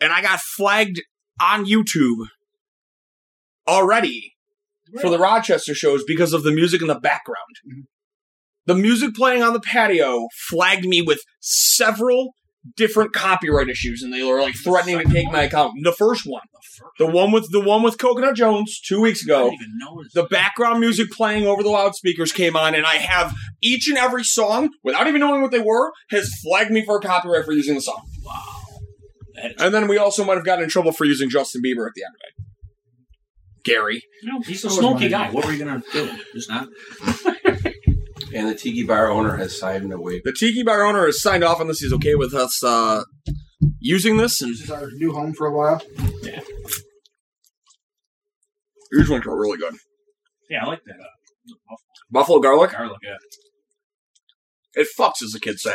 and 0.00 0.12
I 0.12 0.20
got 0.22 0.40
flagged 0.40 1.00
on 1.40 1.64
YouTube 1.66 2.26
already 3.66 4.34
for 5.00 5.10
the 5.10 5.18
Rochester 5.18 5.74
shows 5.74 6.04
because 6.06 6.32
of 6.32 6.42
the 6.44 6.52
music 6.52 6.80
in 6.80 6.86
the 6.88 6.94
background. 7.00 7.56
Mhm. 7.66 7.82
The 8.66 8.74
music 8.74 9.14
playing 9.14 9.42
on 9.42 9.52
the 9.52 9.60
patio 9.60 10.28
flagged 10.48 10.84
me 10.86 11.02
with 11.02 11.20
several 11.40 12.34
different 12.76 13.12
copyright 13.12 13.68
issues, 13.68 14.02
and 14.02 14.12
they 14.12 14.22
were 14.22 14.40
like 14.40 14.54
threatening 14.54 14.98
to 14.98 15.04
take 15.04 15.30
my 15.30 15.42
account. 15.42 15.72
The 15.82 15.92
first 15.92 16.24
one, 16.26 16.42
the 16.98 17.06
one 17.06 17.30
with 17.32 17.50
the 17.52 17.60
one 17.60 17.82
with 17.82 17.98
Coconut 17.98 18.34
Jones, 18.34 18.80
two 18.80 19.00
weeks 19.00 19.22
I 19.22 19.24
ago. 19.26 19.50
didn't 19.50 19.54
even 19.62 19.78
notice. 19.78 20.12
The 20.12 20.24
background 20.24 20.80
music 20.80 21.10
playing 21.10 21.46
over 21.46 21.62
the 21.62 21.70
loudspeakers 21.70 22.32
came 22.32 22.56
on, 22.56 22.74
and 22.74 22.84
I 22.86 22.94
have 22.96 23.32
each 23.62 23.88
and 23.88 23.96
every 23.98 24.24
song, 24.24 24.70
without 24.82 25.06
even 25.06 25.20
knowing 25.20 25.42
what 25.42 25.50
they 25.52 25.60
were, 25.60 25.92
has 26.10 26.30
flagged 26.42 26.70
me 26.70 26.84
for 26.84 26.96
a 26.98 27.00
copyright 27.00 27.44
for 27.44 27.52
using 27.52 27.74
the 27.74 27.82
song. 27.82 28.02
wow. 28.24 28.32
That 29.36 29.50
is, 29.52 29.62
And 29.62 29.74
then 29.74 29.86
we 29.86 29.98
also 29.98 30.24
might 30.24 30.36
have 30.36 30.44
gotten 30.46 30.64
in 30.64 30.70
trouble 30.70 30.92
for 30.92 31.04
using 31.04 31.28
Justin 31.28 31.60
Bieber 31.62 31.86
at 31.86 31.92
the 31.94 32.02
end 32.04 32.14
of 32.14 32.20
it. 32.26 32.32
Gary. 33.64 34.02
you 34.22 34.32
know, 34.32 34.40
he's 34.46 34.64
a 34.64 34.70
smoky 34.70 35.08
guy. 35.08 35.28
What 35.30 35.44
are 35.44 35.52
you 35.52 35.64
gonna 35.64 35.82
do? 35.92 36.08
Just 36.34 36.48
not. 36.48 36.68
And 38.34 38.48
the 38.48 38.54
tiki 38.54 38.84
bar 38.84 39.10
owner 39.10 39.36
has 39.36 39.58
signed 39.58 39.92
away. 39.92 40.20
The 40.24 40.32
Tiki 40.32 40.62
Bar 40.62 40.82
owner 40.84 41.06
has 41.06 41.22
signed 41.22 41.44
off 41.44 41.60
on 41.60 41.68
this. 41.68 41.78
He's 41.80 41.92
okay 41.94 42.14
with 42.16 42.34
us 42.34 42.62
uh, 42.62 43.04
using 43.78 44.16
this, 44.16 44.42
and 44.42 44.52
This 44.52 44.62
is 44.62 44.70
our 44.70 44.88
new 44.92 45.12
home 45.12 45.32
for 45.32 45.46
a 45.46 45.52
while. 45.56 45.80
these 48.90 49.08
ones 49.08 49.26
are 49.26 49.38
really 49.38 49.58
good. 49.58 49.74
Yeah, 50.50 50.64
I 50.64 50.66
like 50.66 50.82
that. 50.86 50.94
Uh, 50.94 51.76
Buffalo 52.10 52.40
garlic, 52.40 52.72
garlic. 52.72 52.98
Yeah. 53.02 53.16
it 54.74 54.88
fucks, 54.98 55.22
as 55.24 55.30
the 55.32 55.40
kids 55.40 55.62
say. 55.62 55.74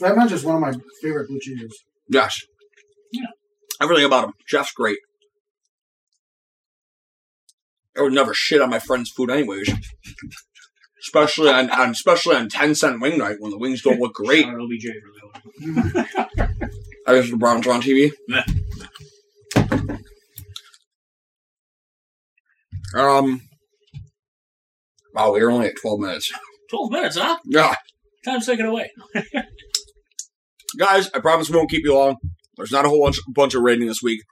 That 0.00 0.16
match 0.16 0.30
is 0.32 0.44
one 0.44 0.56
of 0.56 0.60
my 0.60 0.72
favorite 1.02 1.28
blue 1.28 1.40
cheeses. 1.40 1.76
Gosh. 2.12 2.46
Yeah. 3.12 3.26
Everything 3.80 4.04
about 4.04 4.24
him. 4.24 4.32
Chef's 4.46 4.72
great. 4.72 4.98
I 7.96 8.02
would 8.02 8.12
never 8.12 8.32
shit 8.34 8.62
on 8.62 8.70
my 8.70 8.78
friend's 8.78 9.10
food 9.10 9.30
anyways. 9.30 9.68
Especially 11.00 11.48
on, 11.50 11.70
on 11.70 11.90
especially 11.90 12.36
on 12.36 12.48
ten 12.48 12.74
cent 12.74 13.00
wing 13.00 13.18
night 13.18 13.36
when 13.38 13.50
the 13.50 13.58
wings 13.58 13.82
don't 13.82 14.00
look 14.00 14.14
great. 14.14 14.44
Shout 14.44 14.54
out 14.54 14.60
OBJ 14.60 14.86
for 15.02 15.92
that 15.92 16.28
one. 16.38 16.68
I 17.06 17.14
guess 17.14 17.30
the 17.30 17.36
Browns 17.36 17.66
are 17.66 17.72
on 17.72 17.82
TV. 17.82 18.12
Um. 22.94 23.42
Wow, 25.14 25.32
we're 25.32 25.50
only 25.50 25.68
at 25.68 25.76
twelve 25.80 26.00
minutes. 26.00 26.32
Twelve 26.70 26.90
minutes, 26.90 27.16
huh? 27.16 27.38
Yeah, 27.44 27.74
Time 28.24 28.40
to 28.40 28.46
take 28.46 28.58
it 28.60 28.66
away. 28.66 28.90
guys, 30.78 31.10
I 31.14 31.20
promise 31.20 31.48
we 31.48 31.56
won't 31.56 31.70
keep 31.70 31.84
you 31.84 31.94
long. 31.94 32.16
There's 32.56 32.72
not 32.72 32.84
a 32.84 32.88
whole 32.88 33.02
bunch, 33.04 33.20
bunch 33.28 33.54
of 33.54 33.62
rating 33.62 33.86
this 33.86 34.02
week. 34.02 34.22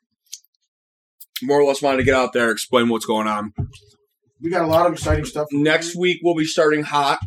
More 1.43 1.61
or 1.61 1.65
less 1.65 1.81
wanted 1.83 1.99
to 1.99 2.05
get 2.05 2.15
out 2.15 2.33
there, 2.33 2.51
explain 2.51 2.89
what's 2.89 3.07
going 3.07 3.27
on. 3.29 3.53
We 4.41 4.51
got 4.51 4.63
a 4.63 4.67
lot 4.67 4.87
of 4.87 4.93
exciting 4.93 5.25
stuff. 5.25 5.49
Next 5.53 5.97
week 5.97 6.21
we'll 6.23 6.35
be 6.35 6.45
starting 6.45 6.83
hot 6.83 7.19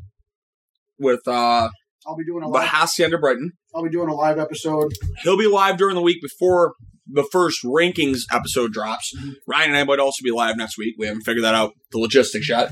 with 1.00 1.28
uh 1.28 1.70
I'll 2.08 2.16
be 2.16 2.26
doing 2.26 2.44
a 2.44 2.48
live. 2.48 2.68
Hacienda 2.68 3.18
Brighton. 3.18 3.52
I'll 3.76 3.84
be 3.84 3.90
doing 3.90 4.10
a 4.10 4.16
live 4.16 4.40
episode. 4.40 4.94
He'll 5.22 5.38
be 5.38 5.48
live 5.48 5.78
during 5.78 5.96
the 5.96 6.02
week 6.02 6.22
before 6.22 6.74
the 7.12 7.28
first 7.32 7.64
rankings 7.64 8.22
episode 8.32 8.72
drops. 8.72 9.14
Ryan 9.48 9.70
and 9.72 9.78
I 9.78 9.84
might 9.84 10.00
also 10.00 10.24
be 10.24 10.32
live 10.32 10.58
next 10.58 10.78
week. 10.78 10.96
We 10.98 11.08
haven't 11.08 11.22
figured 11.24 11.44
that 11.44 11.56
out, 11.56 11.74
the 11.92 12.00
logistics 12.00 12.50
yet. 12.50 12.72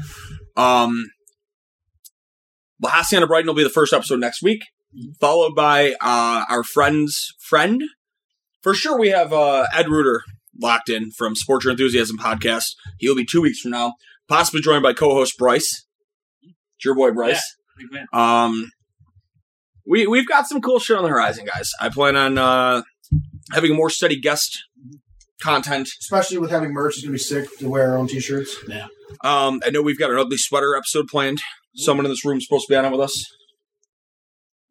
Um, 0.55 1.05
but 2.79 2.91
Hacienda 2.91 3.27
Brighton 3.27 3.47
will 3.47 3.55
be 3.55 3.63
the 3.63 3.69
first 3.69 3.93
episode 3.93 4.19
next 4.19 4.41
week, 4.41 4.63
followed 5.19 5.55
by 5.55 5.95
uh, 6.01 6.45
our 6.49 6.63
friend's 6.63 7.33
friend. 7.39 7.81
For 8.61 8.73
sure, 8.73 8.97
we 8.99 9.09
have 9.09 9.33
uh, 9.33 9.65
Ed 9.73 9.89
Reuter 9.89 10.23
locked 10.59 10.89
in 10.89 11.11
from 11.11 11.35
Sports 11.35 11.65
Your 11.65 11.71
Enthusiasm 11.71 12.17
podcast. 12.17 12.65
He'll 12.99 13.15
be 13.15 13.25
two 13.25 13.41
weeks 13.41 13.59
from 13.59 13.71
now, 13.71 13.93
possibly 14.27 14.61
joined 14.61 14.83
by 14.83 14.93
co-host 14.93 15.37
Bryce. 15.37 15.85
It's 16.41 16.85
your 16.85 16.95
boy 16.95 17.11
Bryce. 17.11 17.55
Big 17.77 17.87
man. 17.91 18.07
Um, 18.13 18.71
we 19.85 20.07
we've 20.07 20.27
got 20.27 20.47
some 20.47 20.61
cool 20.61 20.79
shit 20.79 20.97
on 20.97 21.03
the 21.03 21.09
horizon, 21.09 21.45
guys. 21.45 21.71
I 21.79 21.89
plan 21.89 22.15
on 22.15 22.37
uh, 22.37 22.81
having 23.53 23.71
a 23.71 23.75
more 23.75 23.89
steady 23.89 24.19
guest 24.19 24.63
content. 25.41 25.89
Especially 26.01 26.37
with 26.37 26.51
having 26.51 26.71
merch, 26.71 26.95
it's 26.95 27.03
gonna 27.03 27.13
be 27.13 27.19
sick 27.19 27.57
to 27.59 27.69
wear 27.69 27.91
our 27.91 27.97
own 27.97 28.07
t-shirts. 28.07 28.55
Um, 29.23 29.61
I 29.65 29.69
know 29.69 29.81
we've 29.81 29.99
got 29.99 30.11
an 30.11 30.17
ugly 30.17 30.37
sweater 30.37 30.75
episode 30.75 31.07
planned. 31.07 31.39
Someone 31.75 32.05
in 32.05 32.11
this 32.11 32.25
room 32.25 32.37
is 32.37 32.45
supposed 32.45 32.67
to 32.67 32.73
be 32.73 32.75
on 32.75 32.85
it 32.85 32.91
with 32.91 33.01
us. 33.01 33.25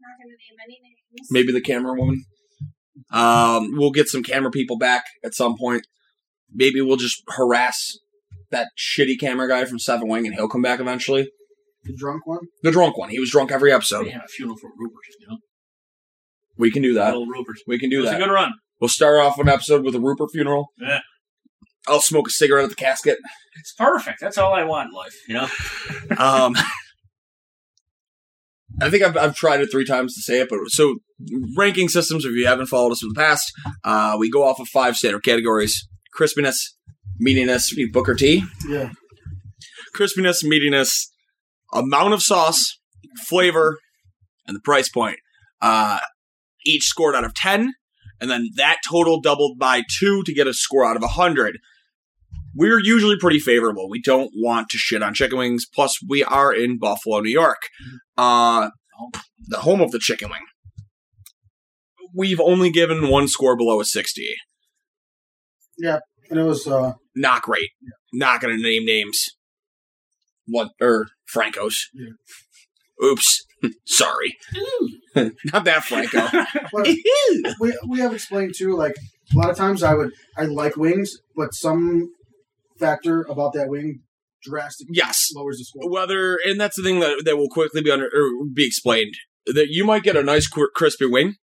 Not 0.00 0.08
going 0.18 0.28
to 0.28 0.36
name 0.36 0.58
any 0.64 0.80
names. 0.82 1.28
Maybe 1.30 1.52
the 1.52 1.60
camera 1.60 1.94
woman. 1.94 2.24
Um, 3.12 3.70
we'll 3.76 3.92
get 3.92 4.08
some 4.08 4.22
camera 4.22 4.50
people 4.50 4.76
back 4.76 5.04
at 5.24 5.34
some 5.34 5.56
point. 5.56 5.86
Maybe 6.52 6.80
we'll 6.80 6.96
just 6.96 7.22
harass 7.28 7.98
that 8.56 8.68
shitty 8.78 9.18
camera 9.20 9.48
guy 9.48 9.64
from 9.64 9.78
Seven 9.78 10.08
Wing, 10.08 10.26
and 10.26 10.34
he'll 10.34 10.48
come 10.48 10.62
back 10.62 10.80
eventually. 10.80 11.28
The 11.84 11.94
drunk 11.96 12.26
one. 12.26 12.40
The 12.62 12.70
drunk 12.70 12.96
one. 12.98 13.10
He 13.10 13.20
was 13.20 13.30
drunk 13.30 13.52
every 13.52 13.72
episode. 13.72 14.06
Yeah, 14.06 14.20
a 14.24 14.28
funeral 14.28 14.56
for 14.58 14.70
Rupert. 14.76 15.02
You 15.20 15.26
know, 15.28 15.36
We 16.58 16.70
can 16.70 16.82
do 16.82 16.94
that. 16.94 17.08
little 17.12 17.26
Rupert. 17.26 17.56
We 17.66 17.78
can 17.78 17.90
do 17.90 17.98
was 18.00 18.10
that. 18.10 18.20
a 18.20 18.24
good 18.24 18.32
run. 18.32 18.52
We'll 18.80 18.88
start 18.88 19.18
off 19.20 19.38
an 19.38 19.48
episode 19.48 19.84
with 19.84 19.94
a 19.94 20.00
Rupert 20.00 20.30
funeral. 20.32 20.72
Yeah. 20.80 21.00
I'll 21.88 22.00
smoke 22.00 22.26
a 22.26 22.30
cigarette 22.30 22.64
at 22.64 22.70
the 22.70 22.76
casket. 22.76 23.18
It's 23.60 23.72
perfect. 23.74 24.18
That's 24.20 24.36
all 24.38 24.52
I 24.52 24.64
want 24.64 24.88
in 24.88 24.94
life. 24.94 25.14
You 25.28 25.34
know. 25.34 25.48
Um, 26.18 26.56
I 28.80 28.90
think 28.90 29.02
I've, 29.02 29.16
I've 29.16 29.34
tried 29.34 29.60
it 29.60 29.70
three 29.70 29.86
times 29.86 30.14
to 30.14 30.20
say 30.20 30.40
it, 30.40 30.48
but 30.50 30.58
so 30.68 30.96
ranking 31.56 31.88
systems. 31.88 32.24
If 32.24 32.32
you 32.32 32.46
haven't 32.46 32.66
followed 32.66 32.92
us 32.92 33.02
in 33.02 33.08
the 33.08 33.14
past, 33.14 33.50
uh, 33.84 34.16
we 34.18 34.30
go 34.30 34.44
off 34.44 34.60
of 34.60 34.68
five 34.68 34.96
standard 34.96 35.22
categories: 35.24 35.88
crispiness, 36.18 36.56
meatiness, 37.24 37.64
Booker 37.92 38.14
T, 38.14 38.42
Yeah. 38.68 38.90
crispiness, 39.94 40.44
meatiness, 40.44 41.06
amount 41.72 42.14
of 42.14 42.22
sauce, 42.22 42.78
flavor, 43.26 43.78
and 44.46 44.54
the 44.56 44.60
price 44.60 44.88
point. 44.88 45.18
Uh, 45.60 45.98
each 46.64 46.84
scored 46.84 47.14
out 47.14 47.24
of 47.24 47.34
10, 47.34 47.72
and 48.20 48.30
then 48.30 48.50
that 48.56 48.78
total 48.88 49.20
doubled 49.20 49.58
by 49.58 49.82
two 49.98 50.22
to 50.24 50.32
get 50.34 50.46
a 50.46 50.52
score 50.54 50.84
out 50.84 50.96
of 50.96 51.02
100. 51.02 51.58
We're 52.54 52.80
usually 52.80 53.16
pretty 53.18 53.38
favorable. 53.38 53.88
We 53.90 54.00
don't 54.00 54.30
want 54.34 54.68
to 54.70 54.78
shit 54.78 55.02
on 55.02 55.12
chicken 55.14 55.38
wings. 55.38 55.66
Plus, 55.66 55.96
we 56.08 56.24
are 56.24 56.52
in 56.54 56.78
Buffalo, 56.78 57.20
New 57.20 57.30
York, 57.30 57.68
uh, 58.16 58.70
the 59.48 59.58
home 59.58 59.80
of 59.82 59.90
the 59.90 59.98
chicken 59.98 60.30
wing. 60.30 60.40
We've 62.14 62.40
only 62.40 62.70
given 62.70 63.08
one 63.08 63.28
score 63.28 63.56
below 63.56 63.80
a 63.80 63.84
60. 63.84 64.34
And 66.30 66.38
it 66.38 66.44
was 66.44 66.66
uh 66.66 66.92
Not 67.14 67.42
great. 67.42 67.70
Not 68.12 68.40
going 68.40 68.56
to 68.56 68.62
name 68.62 68.84
names. 68.84 69.24
What 70.46 70.70
or 70.80 71.08
Franco's. 71.26 71.88
Oops. 73.04 73.44
Sorry. 73.86 74.36
Not 75.52 75.64
that 75.64 75.84
Franco. 75.84 76.28
We 77.60 77.76
we 77.88 78.00
have 78.00 78.12
explained 78.12 78.54
too. 78.56 78.76
Like 78.76 78.94
a 79.34 79.38
lot 79.38 79.50
of 79.50 79.56
times, 79.56 79.82
I 79.82 79.94
would 79.94 80.12
I 80.36 80.44
like 80.44 80.76
wings, 80.76 81.16
but 81.34 81.54
some 81.54 82.12
factor 82.78 83.22
about 83.22 83.52
that 83.54 83.68
wing 83.68 84.00
drastically 84.42 84.94
Yes. 84.96 85.30
lowers 85.34 85.58
the 85.58 85.64
score. 85.64 85.90
Whether 85.90 86.38
and 86.44 86.60
that's 86.60 86.76
the 86.76 86.82
thing 86.82 87.00
that 87.00 87.22
that 87.24 87.36
will 87.36 87.48
quickly 87.48 87.82
be 87.82 87.90
under 87.90 88.06
or 88.06 88.46
be 88.54 88.66
explained 88.66 89.14
that 89.46 89.68
you 89.70 89.84
might 89.84 90.02
get 90.02 90.16
a 90.16 90.22
nice 90.22 90.46
cr- 90.46 90.72
crispy 90.74 91.06
wing 91.06 91.36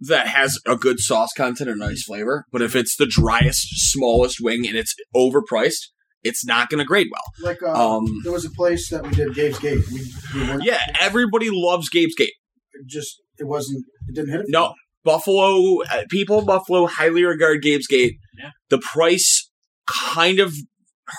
that 0.00 0.26
has 0.28 0.58
a 0.66 0.76
good 0.76 1.00
sauce 1.00 1.32
content 1.36 1.70
and 1.70 1.78
nice 1.80 2.04
flavor, 2.04 2.44
but 2.52 2.62
if 2.62 2.76
it's 2.76 2.96
the 2.96 3.06
driest, 3.06 3.66
smallest 3.92 4.38
wing 4.40 4.66
and 4.66 4.76
it's 4.76 4.94
overpriced, 5.14 5.88
it's 6.22 6.44
not 6.44 6.68
going 6.68 6.78
to 6.78 6.84
grade 6.84 7.06
well. 7.10 7.22
Like 7.40 7.62
uh, 7.62 7.96
Um, 7.96 8.04
there 8.24 8.32
was 8.32 8.44
a 8.44 8.50
place 8.50 8.90
that 8.90 9.02
we 9.02 9.10
did 9.10 9.34
Gabe's 9.34 9.58
Gate. 9.58 9.78
We, 9.92 10.00
we 10.34 10.58
yeah, 10.66 10.80
everybody 11.00 11.48
loves 11.50 11.88
Gabe's 11.88 12.14
Gate. 12.14 12.32
it 12.74 12.86
just 12.86 13.22
it 13.38 13.44
wasn't 13.46 13.84
it 14.08 14.14
didn't 14.14 14.30
hit 14.30 14.40
it. 14.40 14.46
No, 14.48 14.74
Buffalo 15.04 15.82
uh, 15.90 16.04
people, 16.10 16.40
in 16.40 16.46
Buffalo 16.46 16.86
highly 16.86 17.24
regard 17.24 17.62
Gabe's 17.62 17.86
Gate. 17.86 18.16
Yeah. 18.38 18.50
The 18.70 18.78
price 18.78 19.50
kind 19.86 20.40
of 20.40 20.54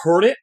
hurt 0.03 0.23
it, 0.25 0.37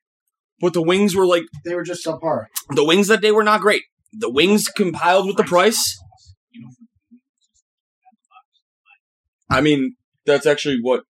but 0.61 0.73
the 0.73 0.83
wings 0.83 1.15
were 1.15 1.27
like 1.27 1.45
they 1.65 1.75
were 1.75 1.85
just 1.85 2.05
subpar. 2.05 2.47
the 2.71 2.85
wings 2.85 3.09
that 3.09 3.21
day 3.21 3.31
were 3.31 3.45
not 3.45 3.61
great. 3.61 3.83
The 4.13 4.31
wings 4.31 4.69
compiled 4.69 5.27
with 5.27 5.37
the 5.37 5.45
price. 5.45 5.99
I 9.51 9.61
mean, 9.61 9.97
that's 10.27 10.47
actually 10.47 10.79
what 10.81 11.05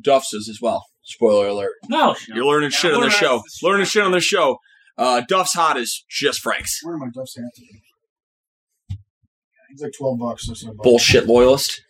Duff 0.00 0.24
says 0.24 0.48
as 0.48 0.58
well. 0.60 0.84
Spoiler 1.02 1.48
alert. 1.48 1.72
No, 1.88 2.14
You're 2.28 2.44
learning 2.44 2.70
shit 2.70 2.94
on 2.94 3.00
the 3.00 3.10
show. 3.10 3.42
Learning 3.62 3.86
shit 3.86 4.02
on 4.04 4.12
the 4.12 4.20
show. 4.20 4.58
Uh, 4.98 5.22
Duff's 5.26 5.54
hot 5.54 5.76
is 5.76 6.04
just 6.10 6.40
Frank's. 6.40 6.78
Where 6.84 6.94
are 6.94 6.98
my 6.98 7.08
Duff's 7.12 7.36
hat 7.36 7.46
today? 7.54 7.80
It's 9.72 9.82
like 9.82 9.92
twelve 9.96 10.18
bucks 10.18 10.48
or 10.48 10.54
something. 10.54 10.78
Bullshit 10.82 11.26
loyalist. 11.26 11.80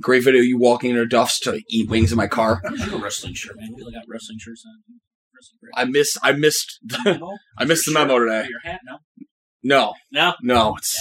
Great 0.00 0.24
video 0.24 0.40
you 0.40 0.58
walking 0.58 0.90
into 0.90 1.04
Duff's 1.06 1.38
to 1.40 1.60
eat 1.68 1.88
wings 1.90 2.12
in 2.12 2.16
my 2.16 2.26
car. 2.26 2.62
You 2.70 2.76
have 2.78 2.94
a 2.94 2.96
wrestling 2.96 3.34
shirt, 3.34 3.56
man. 3.58 3.74
We 3.76 3.92
got 3.92 4.04
wrestling 4.08 4.38
shirts 4.40 4.64
on. 4.66 4.96
Wrestling 5.34 5.58
break. 5.60 5.72
I 5.76 5.84
missed. 5.84 6.18
I 6.22 6.32
missed. 6.32 6.78
Memo? 7.04 7.28
I 7.58 7.64
missed 7.66 7.84
the 7.84 7.92
Your 7.98 8.00
memo 8.06 8.18
shirt? 8.18 8.28
today. 8.28 8.48
Your 8.48 8.60
hat? 8.72 8.80
No. 8.84 8.96
No, 9.62 9.92
No. 10.10 10.34
no. 10.42 10.76
It's. 10.76 10.98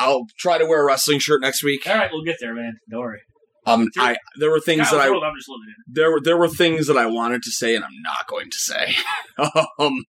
I'll 0.00 0.26
try 0.38 0.56
to 0.56 0.64
wear 0.64 0.80
a 0.80 0.84
wrestling 0.86 1.18
shirt 1.18 1.42
next 1.42 1.62
week. 1.62 1.86
All 1.86 1.94
right, 1.94 2.10
we'll 2.10 2.24
get 2.24 2.36
there, 2.40 2.54
man. 2.54 2.78
Don't 2.90 3.00
worry. 3.00 3.20
Um, 3.66 3.88
I 3.98 4.16
there 4.38 4.50
were 4.50 4.58
things 4.58 4.88
Kyle's 4.88 4.92
that 4.92 5.00
I 5.00 5.10
world, 5.10 5.22
I'm 5.22 5.36
just 5.36 5.48
living 5.48 5.66
in. 5.68 5.94
there 5.94 6.10
were 6.10 6.20
there 6.20 6.38
were 6.38 6.48
things 6.48 6.86
that 6.86 6.96
I 6.96 7.04
wanted 7.04 7.42
to 7.42 7.50
say 7.50 7.76
and 7.76 7.84
I'm 7.84 7.90
not 8.02 8.26
going 8.26 8.50
to 8.50 8.56
say. 8.56 8.96
um, 9.78 10.04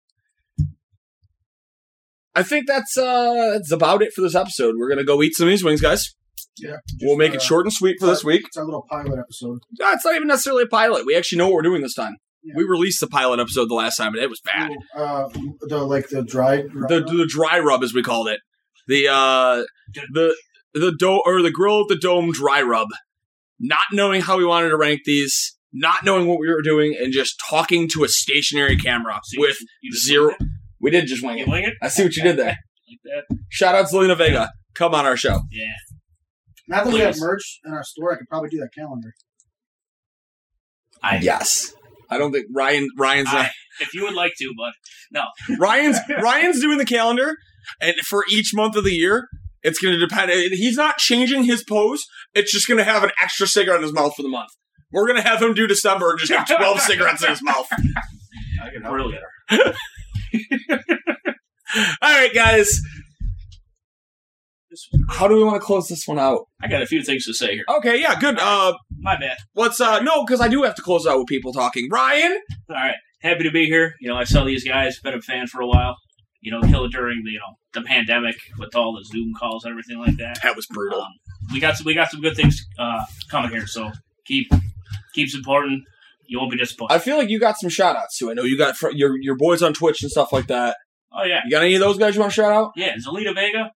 I 2.35 2.44
think 2.44 2.68
that's 2.68 2.97
uh 2.97 3.50
that's 3.54 3.73
about 3.73 4.02
it 4.02 4.12
for 4.12 4.20
this 4.20 4.37
episode. 4.37 4.76
We're 4.78 4.88
gonna 4.88 5.04
go 5.04 5.20
eat 5.23 5.35
some 5.35 5.49
of 5.49 5.50
these 5.50 5.64
wings, 5.64 5.80
guys. 5.80 6.14
Yeah, 6.56 6.76
we'll 7.02 7.16
make 7.16 7.35
it 7.35 7.38
uh, 7.40 7.44
short 7.44 7.66
and 7.66 7.73
sweet 7.73 7.97
for 7.99 8.06
this 8.06 8.23
week. 8.23 8.42
It's 8.47 8.56
our 8.56 8.64
little 8.64 8.87
pilot 8.88 9.18
episode. 9.18 9.59
No, 9.80 9.90
it's 9.92 10.04
not 10.04 10.14
even 10.14 10.28
necessarily 10.28 10.62
a 10.62 10.66
pilot. 10.66 11.04
We 11.04 11.16
actually 11.16 11.38
know 11.38 11.47
what 11.47 11.54
we're 11.54 11.62
doing 11.62 11.82
this 11.82 11.94
time. 11.94 12.16
Yeah. 12.42 12.54
We 12.56 12.64
released 12.64 13.00
the 13.00 13.09
pilot 13.09 13.40
episode 13.40 13.68
the 13.68 13.75
last 13.75 13.97
time, 13.97 14.14
and 14.14 14.23
it 14.23 14.30
was 14.30 14.40
bad. 14.40 14.73
Uh, 14.97 15.28
the 15.62 15.78
like 15.85 16.09
the 16.09 16.23
dry. 16.23 16.62
The 16.62 17.04
the 17.04 17.26
dry 17.28 17.59
rub, 17.59 17.82
as 17.82 17.92
we 17.92 18.02
called 18.02 18.28
it, 18.28 18.40
the 18.87 19.08
uh 19.08 19.62
the 20.12 20.34
the 20.75 20.94
do 20.99 21.22
or 21.25 21.42
the 21.42 21.50
grill 21.50 21.82
at 21.82 21.88
the 21.88 21.96
dome 21.96 22.32
dry 22.32 22.62
rub. 22.62 22.88
Not 23.58 23.84
knowing 23.92 24.22
how 24.22 24.38
we 24.38 24.44
wanted 24.44 24.70
to 24.70 24.76
rank 24.78 25.00
these, 25.04 25.56
not 25.72 26.02
knowing 26.04 26.26
what 26.26 26.38
we 26.40 26.49
were 26.49 26.62
doing, 26.62 26.96
and 26.99 27.12
just 27.12 27.34
talking 27.50 27.88
to 27.90 28.04
a 28.04 28.08
stationary 28.08 28.76
camera 28.76 29.20
So 29.25 29.34
you 29.34 29.40
with 29.42 29.50
just- 29.50 29.66
you 29.82 29.92
zero. 29.99 30.34
We 30.80 30.90
did 30.90 31.06
just 31.06 31.22
wing 31.22 31.38
it. 31.38 31.46
wing 31.49 31.64
it? 31.64 31.75
I 31.82 31.88
see 31.88 32.04
what 32.04 32.16
you 32.16 32.22
did 32.22 32.37
there. 32.38 32.56
Like 32.90 33.26
that? 33.28 33.37
Shout 33.50 33.75
out 33.76 33.88
to 33.90 33.99
Lena 33.99 34.16
Vega. 34.16 34.50
Come 34.75 34.94
on 34.94 35.06
our 35.06 35.16
show. 35.16 35.42
Yeah. 35.52 35.66
Now 36.66 36.82
that 36.82 36.92
we 36.92 36.99
have 37.00 37.14
Please. 37.14 37.20
merch 37.20 37.60
in 37.64 37.72
our 37.72 37.84
store, 37.84 38.12
I 38.12 38.16
could 38.16 38.26
probably 38.28 38.49
do 38.49 38.58
that 38.58 38.70
calendar. 38.75 39.12
I, 41.02 41.18
Yes. 41.18 41.72
I 42.10 42.18
don't 42.18 42.32
think 42.32 42.46
Ryan 42.52 42.88
Ryan's 42.99 43.26
not, 43.32 43.46
I, 43.46 43.50
if 43.80 43.94
you 43.94 44.02
would 44.02 44.14
like 44.14 44.32
to, 44.38 44.52
but 44.58 44.72
no. 45.12 45.23
Ryan's 45.58 45.99
Ryan's 46.23 46.60
doing 46.60 46.78
the 46.78 46.84
calendar, 46.84 47.36
and 47.80 47.94
for 47.96 48.25
each 48.30 48.52
month 48.54 48.76
of 48.76 48.84
the 48.84 48.92
year, 48.92 49.28
it's 49.62 49.78
going 49.78 49.92
to 49.94 50.00
depend. 50.00 50.30
He's 50.30 50.76
not 50.76 50.96
changing 50.99 51.44
his 51.44 51.62
pose. 51.62 52.02
It's 52.34 52.52
just 52.52 52.66
going 52.68 52.78
to 52.78 52.84
have 52.84 53.04
an 53.04 53.10
extra 53.23 53.46
cigarette 53.46 53.78
in 53.78 53.82
his 53.82 53.92
mouth 53.92 54.14
for 54.16 54.23
the 54.23 54.28
month. 54.28 54.50
We're 54.92 55.06
going 55.06 55.20
to 55.23 55.28
have 55.28 55.40
him 55.42 55.54
do 55.54 55.66
December 55.66 56.10
and 56.10 56.18
just 56.18 56.32
have 56.32 56.46
twelve 56.49 56.80
cigarettes 56.90 57.23
in 57.23 57.30
his 57.30 57.42
mouth. 57.42 57.68
I 58.62 58.70
can 58.70 58.82
help 58.82 58.94
Brilliant. 58.94 59.23
All 62.02 62.10
right, 62.10 62.32
guys. 62.34 62.80
How 65.08 65.26
do 65.26 65.36
we 65.36 65.42
want 65.42 65.60
to 65.60 65.64
close 65.66 65.88
this 65.88 66.06
one 66.06 66.18
out? 66.18 66.46
I 66.62 66.68
got 66.68 66.80
a 66.82 66.86
few 66.86 67.02
things 67.02 67.25
to 67.26 67.34
say 67.34 67.54
here. 67.54 67.64
Okay, 67.78 68.00
yeah, 68.00 68.18
good. 68.18 68.38
Uh, 68.38 68.73
My 69.00 69.16
bad. 69.18 69.36
let's 69.56 69.80
uh, 69.80 70.00
no, 70.00 70.25
because 70.25 70.40
I 70.40 70.46
do 70.49 70.62
have 70.62 70.76
to 70.76 70.82
close 70.82 71.06
out 71.06 71.18
with 71.18 71.26
people 71.26 71.52
talking. 71.52 71.88
Ryan, 71.90 72.38
All 72.68 72.76
right. 72.76 72.94
Happy 73.23 73.42
to 73.42 73.50
be 73.50 73.66
here. 73.66 73.94
You 74.00 74.08
know, 74.08 74.16
I 74.16 74.25
saw 74.25 74.44
these 74.44 74.64
guys, 74.66 74.99
been 75.00 75.14
a 75.14 75.20
fan 75.20 75.46
for 75.49 75.60
a 75.60 75.66
while. 75.66 75.96
You 76.40 76.50
know, 76.52 76.60
kill 76.62 76.84
it 76.86 76.92
during 76.92 77.22
the 77.24 77.32
you 77.32 77.38
know 77.38 77.56
the 77.74 77.82
pandemic 77.82 78.36
with 78.58 78.74
all 78.74 78.94
the 78.96 79.04
Zoom 79.04 79.32
calls 79.38 79.64
and 79.64 79.72
everything 79.72 79.98
like 79.98 80.16
that. 80.16 80.38
that 80.42 80.56
was 80.56 80.66
brutal. 80.66 81.02
Um, 81.02 81.08
we 81.52 81.60
got 81.60 81.76
some 81.76 81.84
we 81.84 81.94
got 81.94 82.10
some 82.10 82.20
good 82.20 82.34
things 82.36 82.66
uh, 82.78 83.04
coming 83.30 83.50
here, 83.50 83.66
so 83.66 83.90
keep 84.24 84.50
keep 85.14 85.28
supporting. 85.28 85.84
You 86.26 86.38
won't 86.38 86.50
be 86.52 86.56
disappointed. 86.56 86.94
I 86.94 86.98
feel 86.98 87.16
like 87.18 87.28
you 87.28 87.38
got 87.40 87.58
some 87.58 87.68
shout 87.70 87.96
outs 87.96 88.16
too. 88.16 88.30
I 88.30 88.34
know 88.34 88.44
you 88.44 88.56
got 88.56 88.76
fr- 88.76 88.92
your 88.92 89.16
your 89.20 89.36
boys 89.36 89.62
on 89.62 89.74
Twitch 89.74 90.00
and 90.02 90.10
stuff 90.10 90.32
like 90.32 90.46
that. 90.46 90.76
oh 91.12 91.24
yeah, 91.24 91.40
You 91.44 91.50
got 91.50 91.62
any 91.62 91.74
of 91.74 91.80
those 91.80 91.98
guys 91.98 92.14
you 92.14 92.20
want 92.20 92.32
to 92.32 92.36
shout 92.36 92.52
out? 92.52 92.72
yeah. 92.76 92.94
Zelina 92.96 93.34
Vega, 93.34 93.72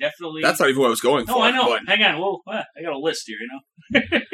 definitely. 0.00 0.40
That's 0.42 0.58
not 0.58 0.70
even 0.70 0.80
what 0.80 0.86
I 0.88 0.90
was 0.90 1.00
going 1.02 1.26
no, 1.26 1.34
for. 1.34 1.42
I 1.42 1.50
know. 1.50 1.78
Hang 1.86 2.02
on, 2.02 2.18
well, 2.18 2.40
uh, 2.46 2.62
I 2.76 2.82
got 2.82 2.94
a 2.94 2.98
list 2.98 3.24
here. 3.26 3.36
You 3.40 3.48
know. 4.00 4.00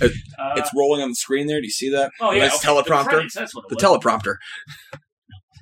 It- 0.00 0.12
uh, 0.38 0.52
it's 0.56 0.70
rolling 0.76 1.00
on 1.02 1.08
the 1.08 1.14
screen 1.14 1.46
there. 1.46 1.58
Do 1.60 1.66
you 1.66 1.70
see 1.70 1.90
that? 1.90 2.12
oh 2.20 2.30
yeah, 2.30 2.42
nice 2.48 2.64
okay, 2.64 2.74
the 2.74 2.82
teleprompter. 2.82 3.04
credits, 3.08 3.54
what 3.54 3.64
it 3.70 3.70
The 3.70 3.76
teleprompter. 3.76 4.36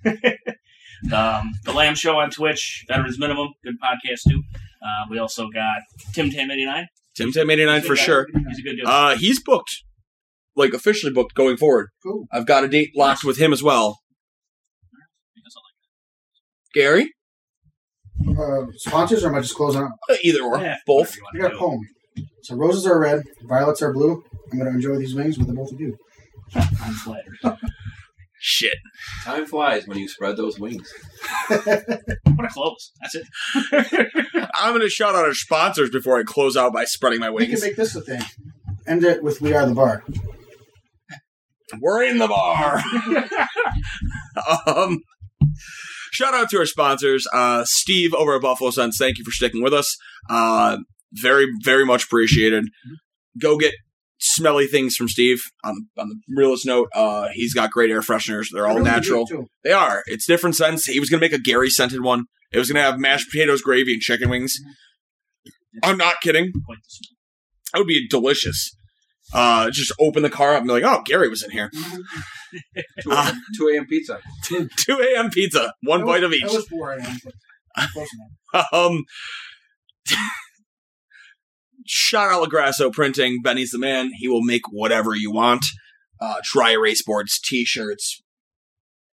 Um, 1.12 1.52
the 1.64 1.72
Lamb 1.72 1.94
Show 1.94 2.16
on 2.18 2.30
Twitch, 2.30 2.84
Veterans 2.88 3.18
Minimum, 3.18 3.48
good 3.64 3.74
podcast 3.82 4.20
too. 4.28 4.42
Uh, 4.82 5.06
we 5.10 5.18
also 5.18 5.48
got 5.50 5.78
Tim 6.12 6.30
Tam 6.30 6.50
eighty 6.50 6.64
nine. 6.64 6.86
Tim 7.14 7.32
Tam 7.32 7.50
eighty 7.50 7.64
nine 7.64 7.82
for 7.82 7.96
sure. 7.96 8.26
He's 8.48 8.58
a 8.58 8.62
good 8.62 8.76
dude. 8.76 8.86
Uh, 8.86 9.16
he's 9.16 9.42
booked, 9.42 9.82
like 10.56 10.72
officially 10.72 11.12
booked 11.12 11.34
going 11.34 11.56
forward. 11.56 11.88
Cool. 12.02 12.26
I've 12.32 12.46
got 12.46 12.64
a 12.64 12.68
date 12.68 12.90
locked 12.96 13.24
with 13.24 13.38
him 13.38 13.52
as 13.52 13.62
well. 13.62 14.00
Gary, 16.74 17.12
Uh, 18.36 18.62
sponsors, 18.76 19.22
or 19.24 19.28
am 19.28 19.36
I 19.36 19.40
just 19.40 19.54
closing 19.54 19.82
out? 19.82 19.92
Uh, 20.10 20.16
either 20.24 20.42
or, 20.42 20.58
Yeah, 20.58 20.76
both. 20.86 21.16
whatever 21.32 21.46
I 21.46 21.48
got 21.50 21.56
a 21.56 21.58
poem. 21.58 21.80
So 22.42 22.56
roses 22.56 22.84
are 22.86 22.98
red, 22.98 23.22
violets 23.48 23.80
are 23.80 23.92
blue. 23.92 24.24
I'm 24.50 24.58
going 24.58 24.70
to 24.70 24.74
enjoy 24.76 24.96
these 24.96 25.14
wings 25.14 25.38
with 25.38 25.46
the 25.46 25.54
both 25.54 25.70
of 25.72 25.80
you. 25.80 25.96
do. 26.52 26.60
I'm 26.82 26.94
flattered. 26.94 27.38
Shit. 28.46 28.76
Time 29.24 29.46
flies 29.46 29.86
when 29.86 29.96
you 29.96 30.06
spread 30.06 30.36
those 30.36 30.58
wings. 30.58 30.92
What 32.36 32.46
a 32.46 32.52
close. 32.52 32.90
That's 33.00 33.14
it. 33.14 34.10
I'm 34.56 34.72
going 34.72 34.82
to 34.82 34.90
shout 34.90 35.14
out 35.14 35.24
our 35.24 35.34
sponsors 35.34 35.88
before 35.88 36.18
I 36.18 36.24
close 36.24 36.56
out 36.56 36.72
by 36.72 36.84
spreading 36.84 37.20
my 37.20 37.30
wings. 37.30 37.48
We 37.48 37.54
can 37.54 37.60
make 37.60 37.76
this 37.76 37.94
a 37.94 38.00
thing. 38.00 38.20
End 38.88 39.04
it 39.04 39.22
with 39.22 39.40
We 39.40 39.54
Are 39.54 39.64
the 39.64 39.72
Bar." 39.72 40.02
We're 41.80 42.02
in 42.02 42.18
the 42.18 42.26
bar. 42.26 42.82
um, 44.66 44.98
shout 46.10 46.34
out 46.34 46.50
to 46.50 46.58
our 46.58 46.66
sponsors, 46.66 47.26
uh, 47.32 47.64
Steve 47.66 48.12
over 48.14 48.34
at 48.34 48.42
Buffalo 48.42 48.70
Suns. 48.70 48.96
Thank 48.98 49.18
you 49.18 49.24
for 49.24 49.30
sticking 49.30 49.62
with 49.62 49.72
us. 49.72 49.96
Uh, 50.28 50.78
very, 51.12 51.46
very 51.62 51.86
much 51.86 52.04
appreciated. 52.04 52.64
Go 53.40 53.56
get 53.58 53.74
smelly 54.18 54.66
things 54.66 54.96
from 54.96 55.08
Steve. 55.08 55.40
On 55.64 55.74
on 55.98 56.08
the 56.08 56.16
realest 56.36 56.66
note, 56.66 56.88
uh, 56.94 57.28
he's 57.32 57.54
got 57.54 57.70
great 57.70 57.90
air 57.90 58.00
fresheners. 58.00 58.46
They're 58.52 58.66
all 58.66 58.80
natural. 58.80 59.26
They 59.62 59.72
are. 59.72 60.02
It's 60.06 60.26
different 60.26 60.56
scents. 60.56 60.86
He 60.86 61.00
was 61.00 61.10
going 61.10 61.20
to 61.20 61.24
make 61.24 61.38
a 61.38 61.42
Gary 61.42 61.70
scented 61.70 62.02
one. 62.02 62.24
It 62.52 62.58
was 62.58 62.70
going 62.70 62.82
to 62.82 62.88
have 62.90 63.00
mashed 63.00 63.30
potatoes, 63.30 63.62
gravy, 63.62 63.94
and 63.94 64.02
chicken 64.02 64.30
wings. 64.30 64.54
I'm 65.82 65.96
not 65.96 66.20
kidding. 66.20 66.52
Quite 66.66 66.78
the 66.78 66.88
smell. 66.88 67.16
That 67.72 67.78
would 67.80 67.88
be 67.88 68.06
delicious. 68.08 68.76
Uh, 69.32 69.70
just 69.70 69.92
open 69.98 70.22
the 70.22 70.30
car 70.30 70.52
up 70.54 70.58
and 70.60 70.68
be 70.68 70.74
like, 70.74 70.84
"Oh, 70.84 71.02
Gary 71.04 71.28
was 71.28 71.42
in 71.42 71.50
here." 71.50 71.70
2 73.02 73.10
Uh, 73.10 73.32
a.m. 73.32 73.40
2 73.56 73.86
pizza. 73.88 74.20
2 74.44 74.68
a.m. 74.92 75.30
pizza, 75.30 75.74
one 75.82 76.04
bite 76.04 76.22
of 76.22 76.32
each. 76.32 76.42
That 76.42 76.52
was 76.52 76.68
4 76.68 76.92
a.m. 76.92 77.18
Um, 78.72 79.02
shout 81.86 82.30
out 82.30 82.48
Lagrasso 82.48 82.92
Printing. 82.92 83.40
Benny's 83.42 83.70
the 83.70 83.78
man. 83.78 84.10
He 84.14 84.28
will 84.28 84.42
make 84.42 84.62
whatever 84.70 85.14
you 85.14 85.30
want. 85.32 85.64
Uh, 86.20 86.36
dry 86.52 86.70
erase 86.72 87.02
boards, 87.02 87.38
t-shirts, 87.40 88.22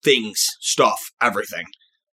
things, 0.04 0.44
stuff, 0.60 0.98
everything. 1.20 1.64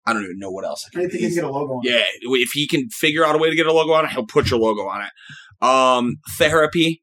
I 0.07 0.13
don't 0.13 0.23
even 0.25 0.39
know 0.39 0.51
what 0.51 0.65
else. 0.65 0.85
I 0.87 0.91
can 0.91 1.01
Anything 1.03 1.21
you 1.23 1.27
can 1.29 1.35
get 1.37 1.45
a 1.45 1.51
logo 1.51 1.73
on. 1.75 1.81
yeah, 1.83 2.03
if 2.21 2.51
he 2.53 2.67
can 2.69 2.89
figure 2.91 3.25
out 3.25 3.35
a 3.35 3.39
way 3.39 3.49
to 3.51 3.57
get 3.57 3.67
a 3.67 3.73
logo 3.73 3.93
on 3.93 4.05
it, 4.05 4.11
he'll 4.11 4.27
put 4.27 4.51
your 4.51 4.61
logo 4.61 4.83
on 4.83 5.03
it. 5.03 5.67
Um, 5.67 6.17
therapy, 6.39 7.03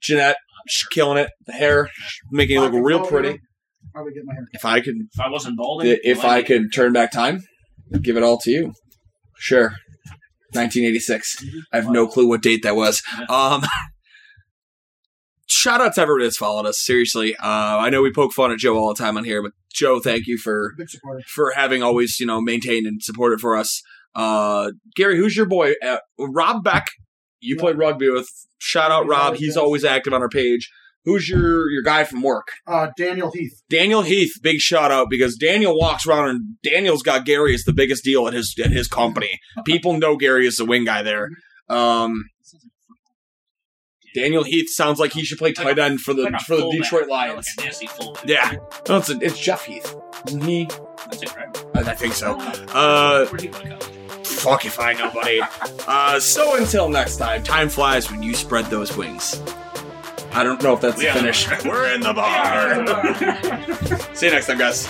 Jeanette, 0.00 0.36
she's 0.68 0.86
killing 0.88 1.18
it. 1.18 1.30
The 1.46 1.52
hair, 1.52 1.88
making 2.32 2.56
it 2.56 2.60
look 2.60 2.72
real 2.72 2.98
color, 2.98 3.10
pretty. 3.22 3.40
Probably 3.94 4.12
get 4.12 4.24
my 4.24 4.34
hair. 4.34 4.44
If 4.52 4.64
I 4.64 4.80
could, 4.80 4.96
If 5.12 5.20
I 5.20 5.30
wasn't 5.30 5.56
balding, 5.56 5.96
if 6.02 6.24
I 6.24 6.42
could 6.42 6.72
turn 6.74 6.92
back 6.92 7.12
time, 7.12 7.42
give 8.02 8.16
it 8.16 8.22
all 8.24 8.38
to 8.38 8.50
you. 8.50 8.72
Sure. 9.38 9.74
1986. 10.52 11.44
I 11.72 11.76
have 11.76 11.90
no 11.90 12.06
clue 12.06 12.28
what 12.28 12.42
date 12.42 12.62
that 12.62 12.76
was. 12.76 13.02
Um, 13.28 13.62
shout 15.46 15.80
out 15.80 15.94
to 15.94 16.00
everybody 16.00 16.24
that's 16.26 16.36
followed 16.36 16.66
us. 16.66 16.80
Seriously, 16.84 17.34
uh, 17.36 17.78
I 17.78 17.90
know 17.90 18.02
we 18.02 18.12
poke 18.12 18.32
fun 18.32 18.50
at 18.52 18.58
Joe 18.58 18.76
all 18.76 18.92
the 18.94 19.02
time 19.02 19.16
on 19.16 19.24
here, 19.24 19.42
but 19.42 19.52
Joe, 19.72 20.00
thank 20.00 20.26
you 20.26 20.38
for 20.38 20.74
for 21.26 21.52
having 21.54 21.82
always 21.82 22.18
you 22.20 22.26
know 22.26 22.40
maintained 22.40 22.86
and 22.86 23.02
supported 23.02 23.40
for 23.40 23.56
us. 23.56 23.82
Uh, 24.14 24.72
Gary, 24.96 25.16
who's 25.16 25.36
your 25.36 25.46
boy? 25.46 25.74
Uh, 25.84 25.98
Rob 26.18 26.64
Beck. 26.64 26.86
You 27.40 27.54
Yeah. 27.56 27.60
played 27.60 27.78
rugby 27.78 28.10
with. 28.10 28.28
Shout 28.58 28.90
out 28.90 29.06
Rob. 29.06 29.36
He's 29.36 29.56
always 29.56 29.84
active 29.84 30.12
on 30.12 30.22
our 30.22 30.28
page. 30.28 30.70
Who's 31.04 31.28
your 31.28 31.70
your 31.70 31.82
guy 31.82 32.04
from 32.04 32.22
work? 32.22 32.48
Uh, 32.66 32.88
Daniel 32.96 33.30
Heath. 33.32 33.62
Daniel 33.70 34.02
Heath, 34.02 34.32
big 34.42 34.58
shout 34.58 34.90
out 34.90 35.08
because 35.08 35.36
Daniel 35.36 35.76
walks 35.78 36.06
around 36.06 36.28
and 36.28 36.56
Daniel's 36.62 37.02
got 37.02 37.24
Gary 37.24 37.54
as 37.54 37.62
the 37.64 37.72
biggest 37.72 38.04
deal 38.04 38.26
at 38.28 38.34
his 38.34 38.54
at 38.62 38.70
his 38.72 38.88
company. 38.88 39.38
People 39.64 39.96
know 39.98 40.16
Gary 40.16 40.46
is 40.46 40.56
the 40.56 40.64
wing 40.66 40.84
guy 40.84 41.02
there. 41.02 41.28
Um, 41.70 42.24
Daniel 44.14 44.42
Heath 44.42 44.68
sounds 44.70 44.98
like 44.98 45.12
he 45.12 45.22
should 45.22 45.38
play 45.38 45.52
tight 45.52 45.78
end 45.78 46.00
for 46.00 46.12
the 46.14 46.22
Like 46.24 46.40
for 46.40 46.56
the. 46.56 46.70
Detroit 46.70 47.08
Like 47.08 47.28
Lions. 47.30 47.46
a 47.58 47.62
nasty 47.62 47.86
fullback. 47.86 48.26
Yeah, 48.26 48.52
no, 48.88 48.96
it's, 48.96 49.10
it's 49.10 49.38
Jeff 49.38 49.64
Heath, 49.66 49.94
isn't 50.26 50.42
he? 50.42 50.64
That's 51.10 51.22
it, 51.22 51.36
right? 51.36 51.64
I, 51.74 51.90
I 51.90 51.94
think 51.94 52.14
so. 52.14 52.36
Uh, 52.38 53.26
Where'd 53.26 53.40
he 53.42 53.48
go 53.48 53.58
to 53.60 53.68
college? 53.68 54.26
fuck 54.26 54.64
if 54.64 54.78
I 54.80 54.92
know, 54.94 55.10
buddy. 55.12 55.40
Uh, 55.86 56.18
so 56.20 56.56
until 56.56 56.88
next 56.88 57.16
time, 57.16 57.42
time 57.42 57.68
flies 57.68 58.10
when 58.10 58.22
you 58.22 58.34
spread 58.34 58.66
those 58.66 58.96
wings. 58.96 59.40
I 60.32 60.44
don't 60.44 60.62
know 60.62 60.74
if 60.74 60.80
that's 60.80 60.98
the 60.98 61.06
finish. 61.06 61.48
We're 61.64 61.94
in 61.94 62.00
the 62.00 62.12
bar. 62.12 62.86
See 64.14 64.26
you 64.26 64.32
next 64.32 64.46
time, 64.46 64.58
guys. 64.58 64.88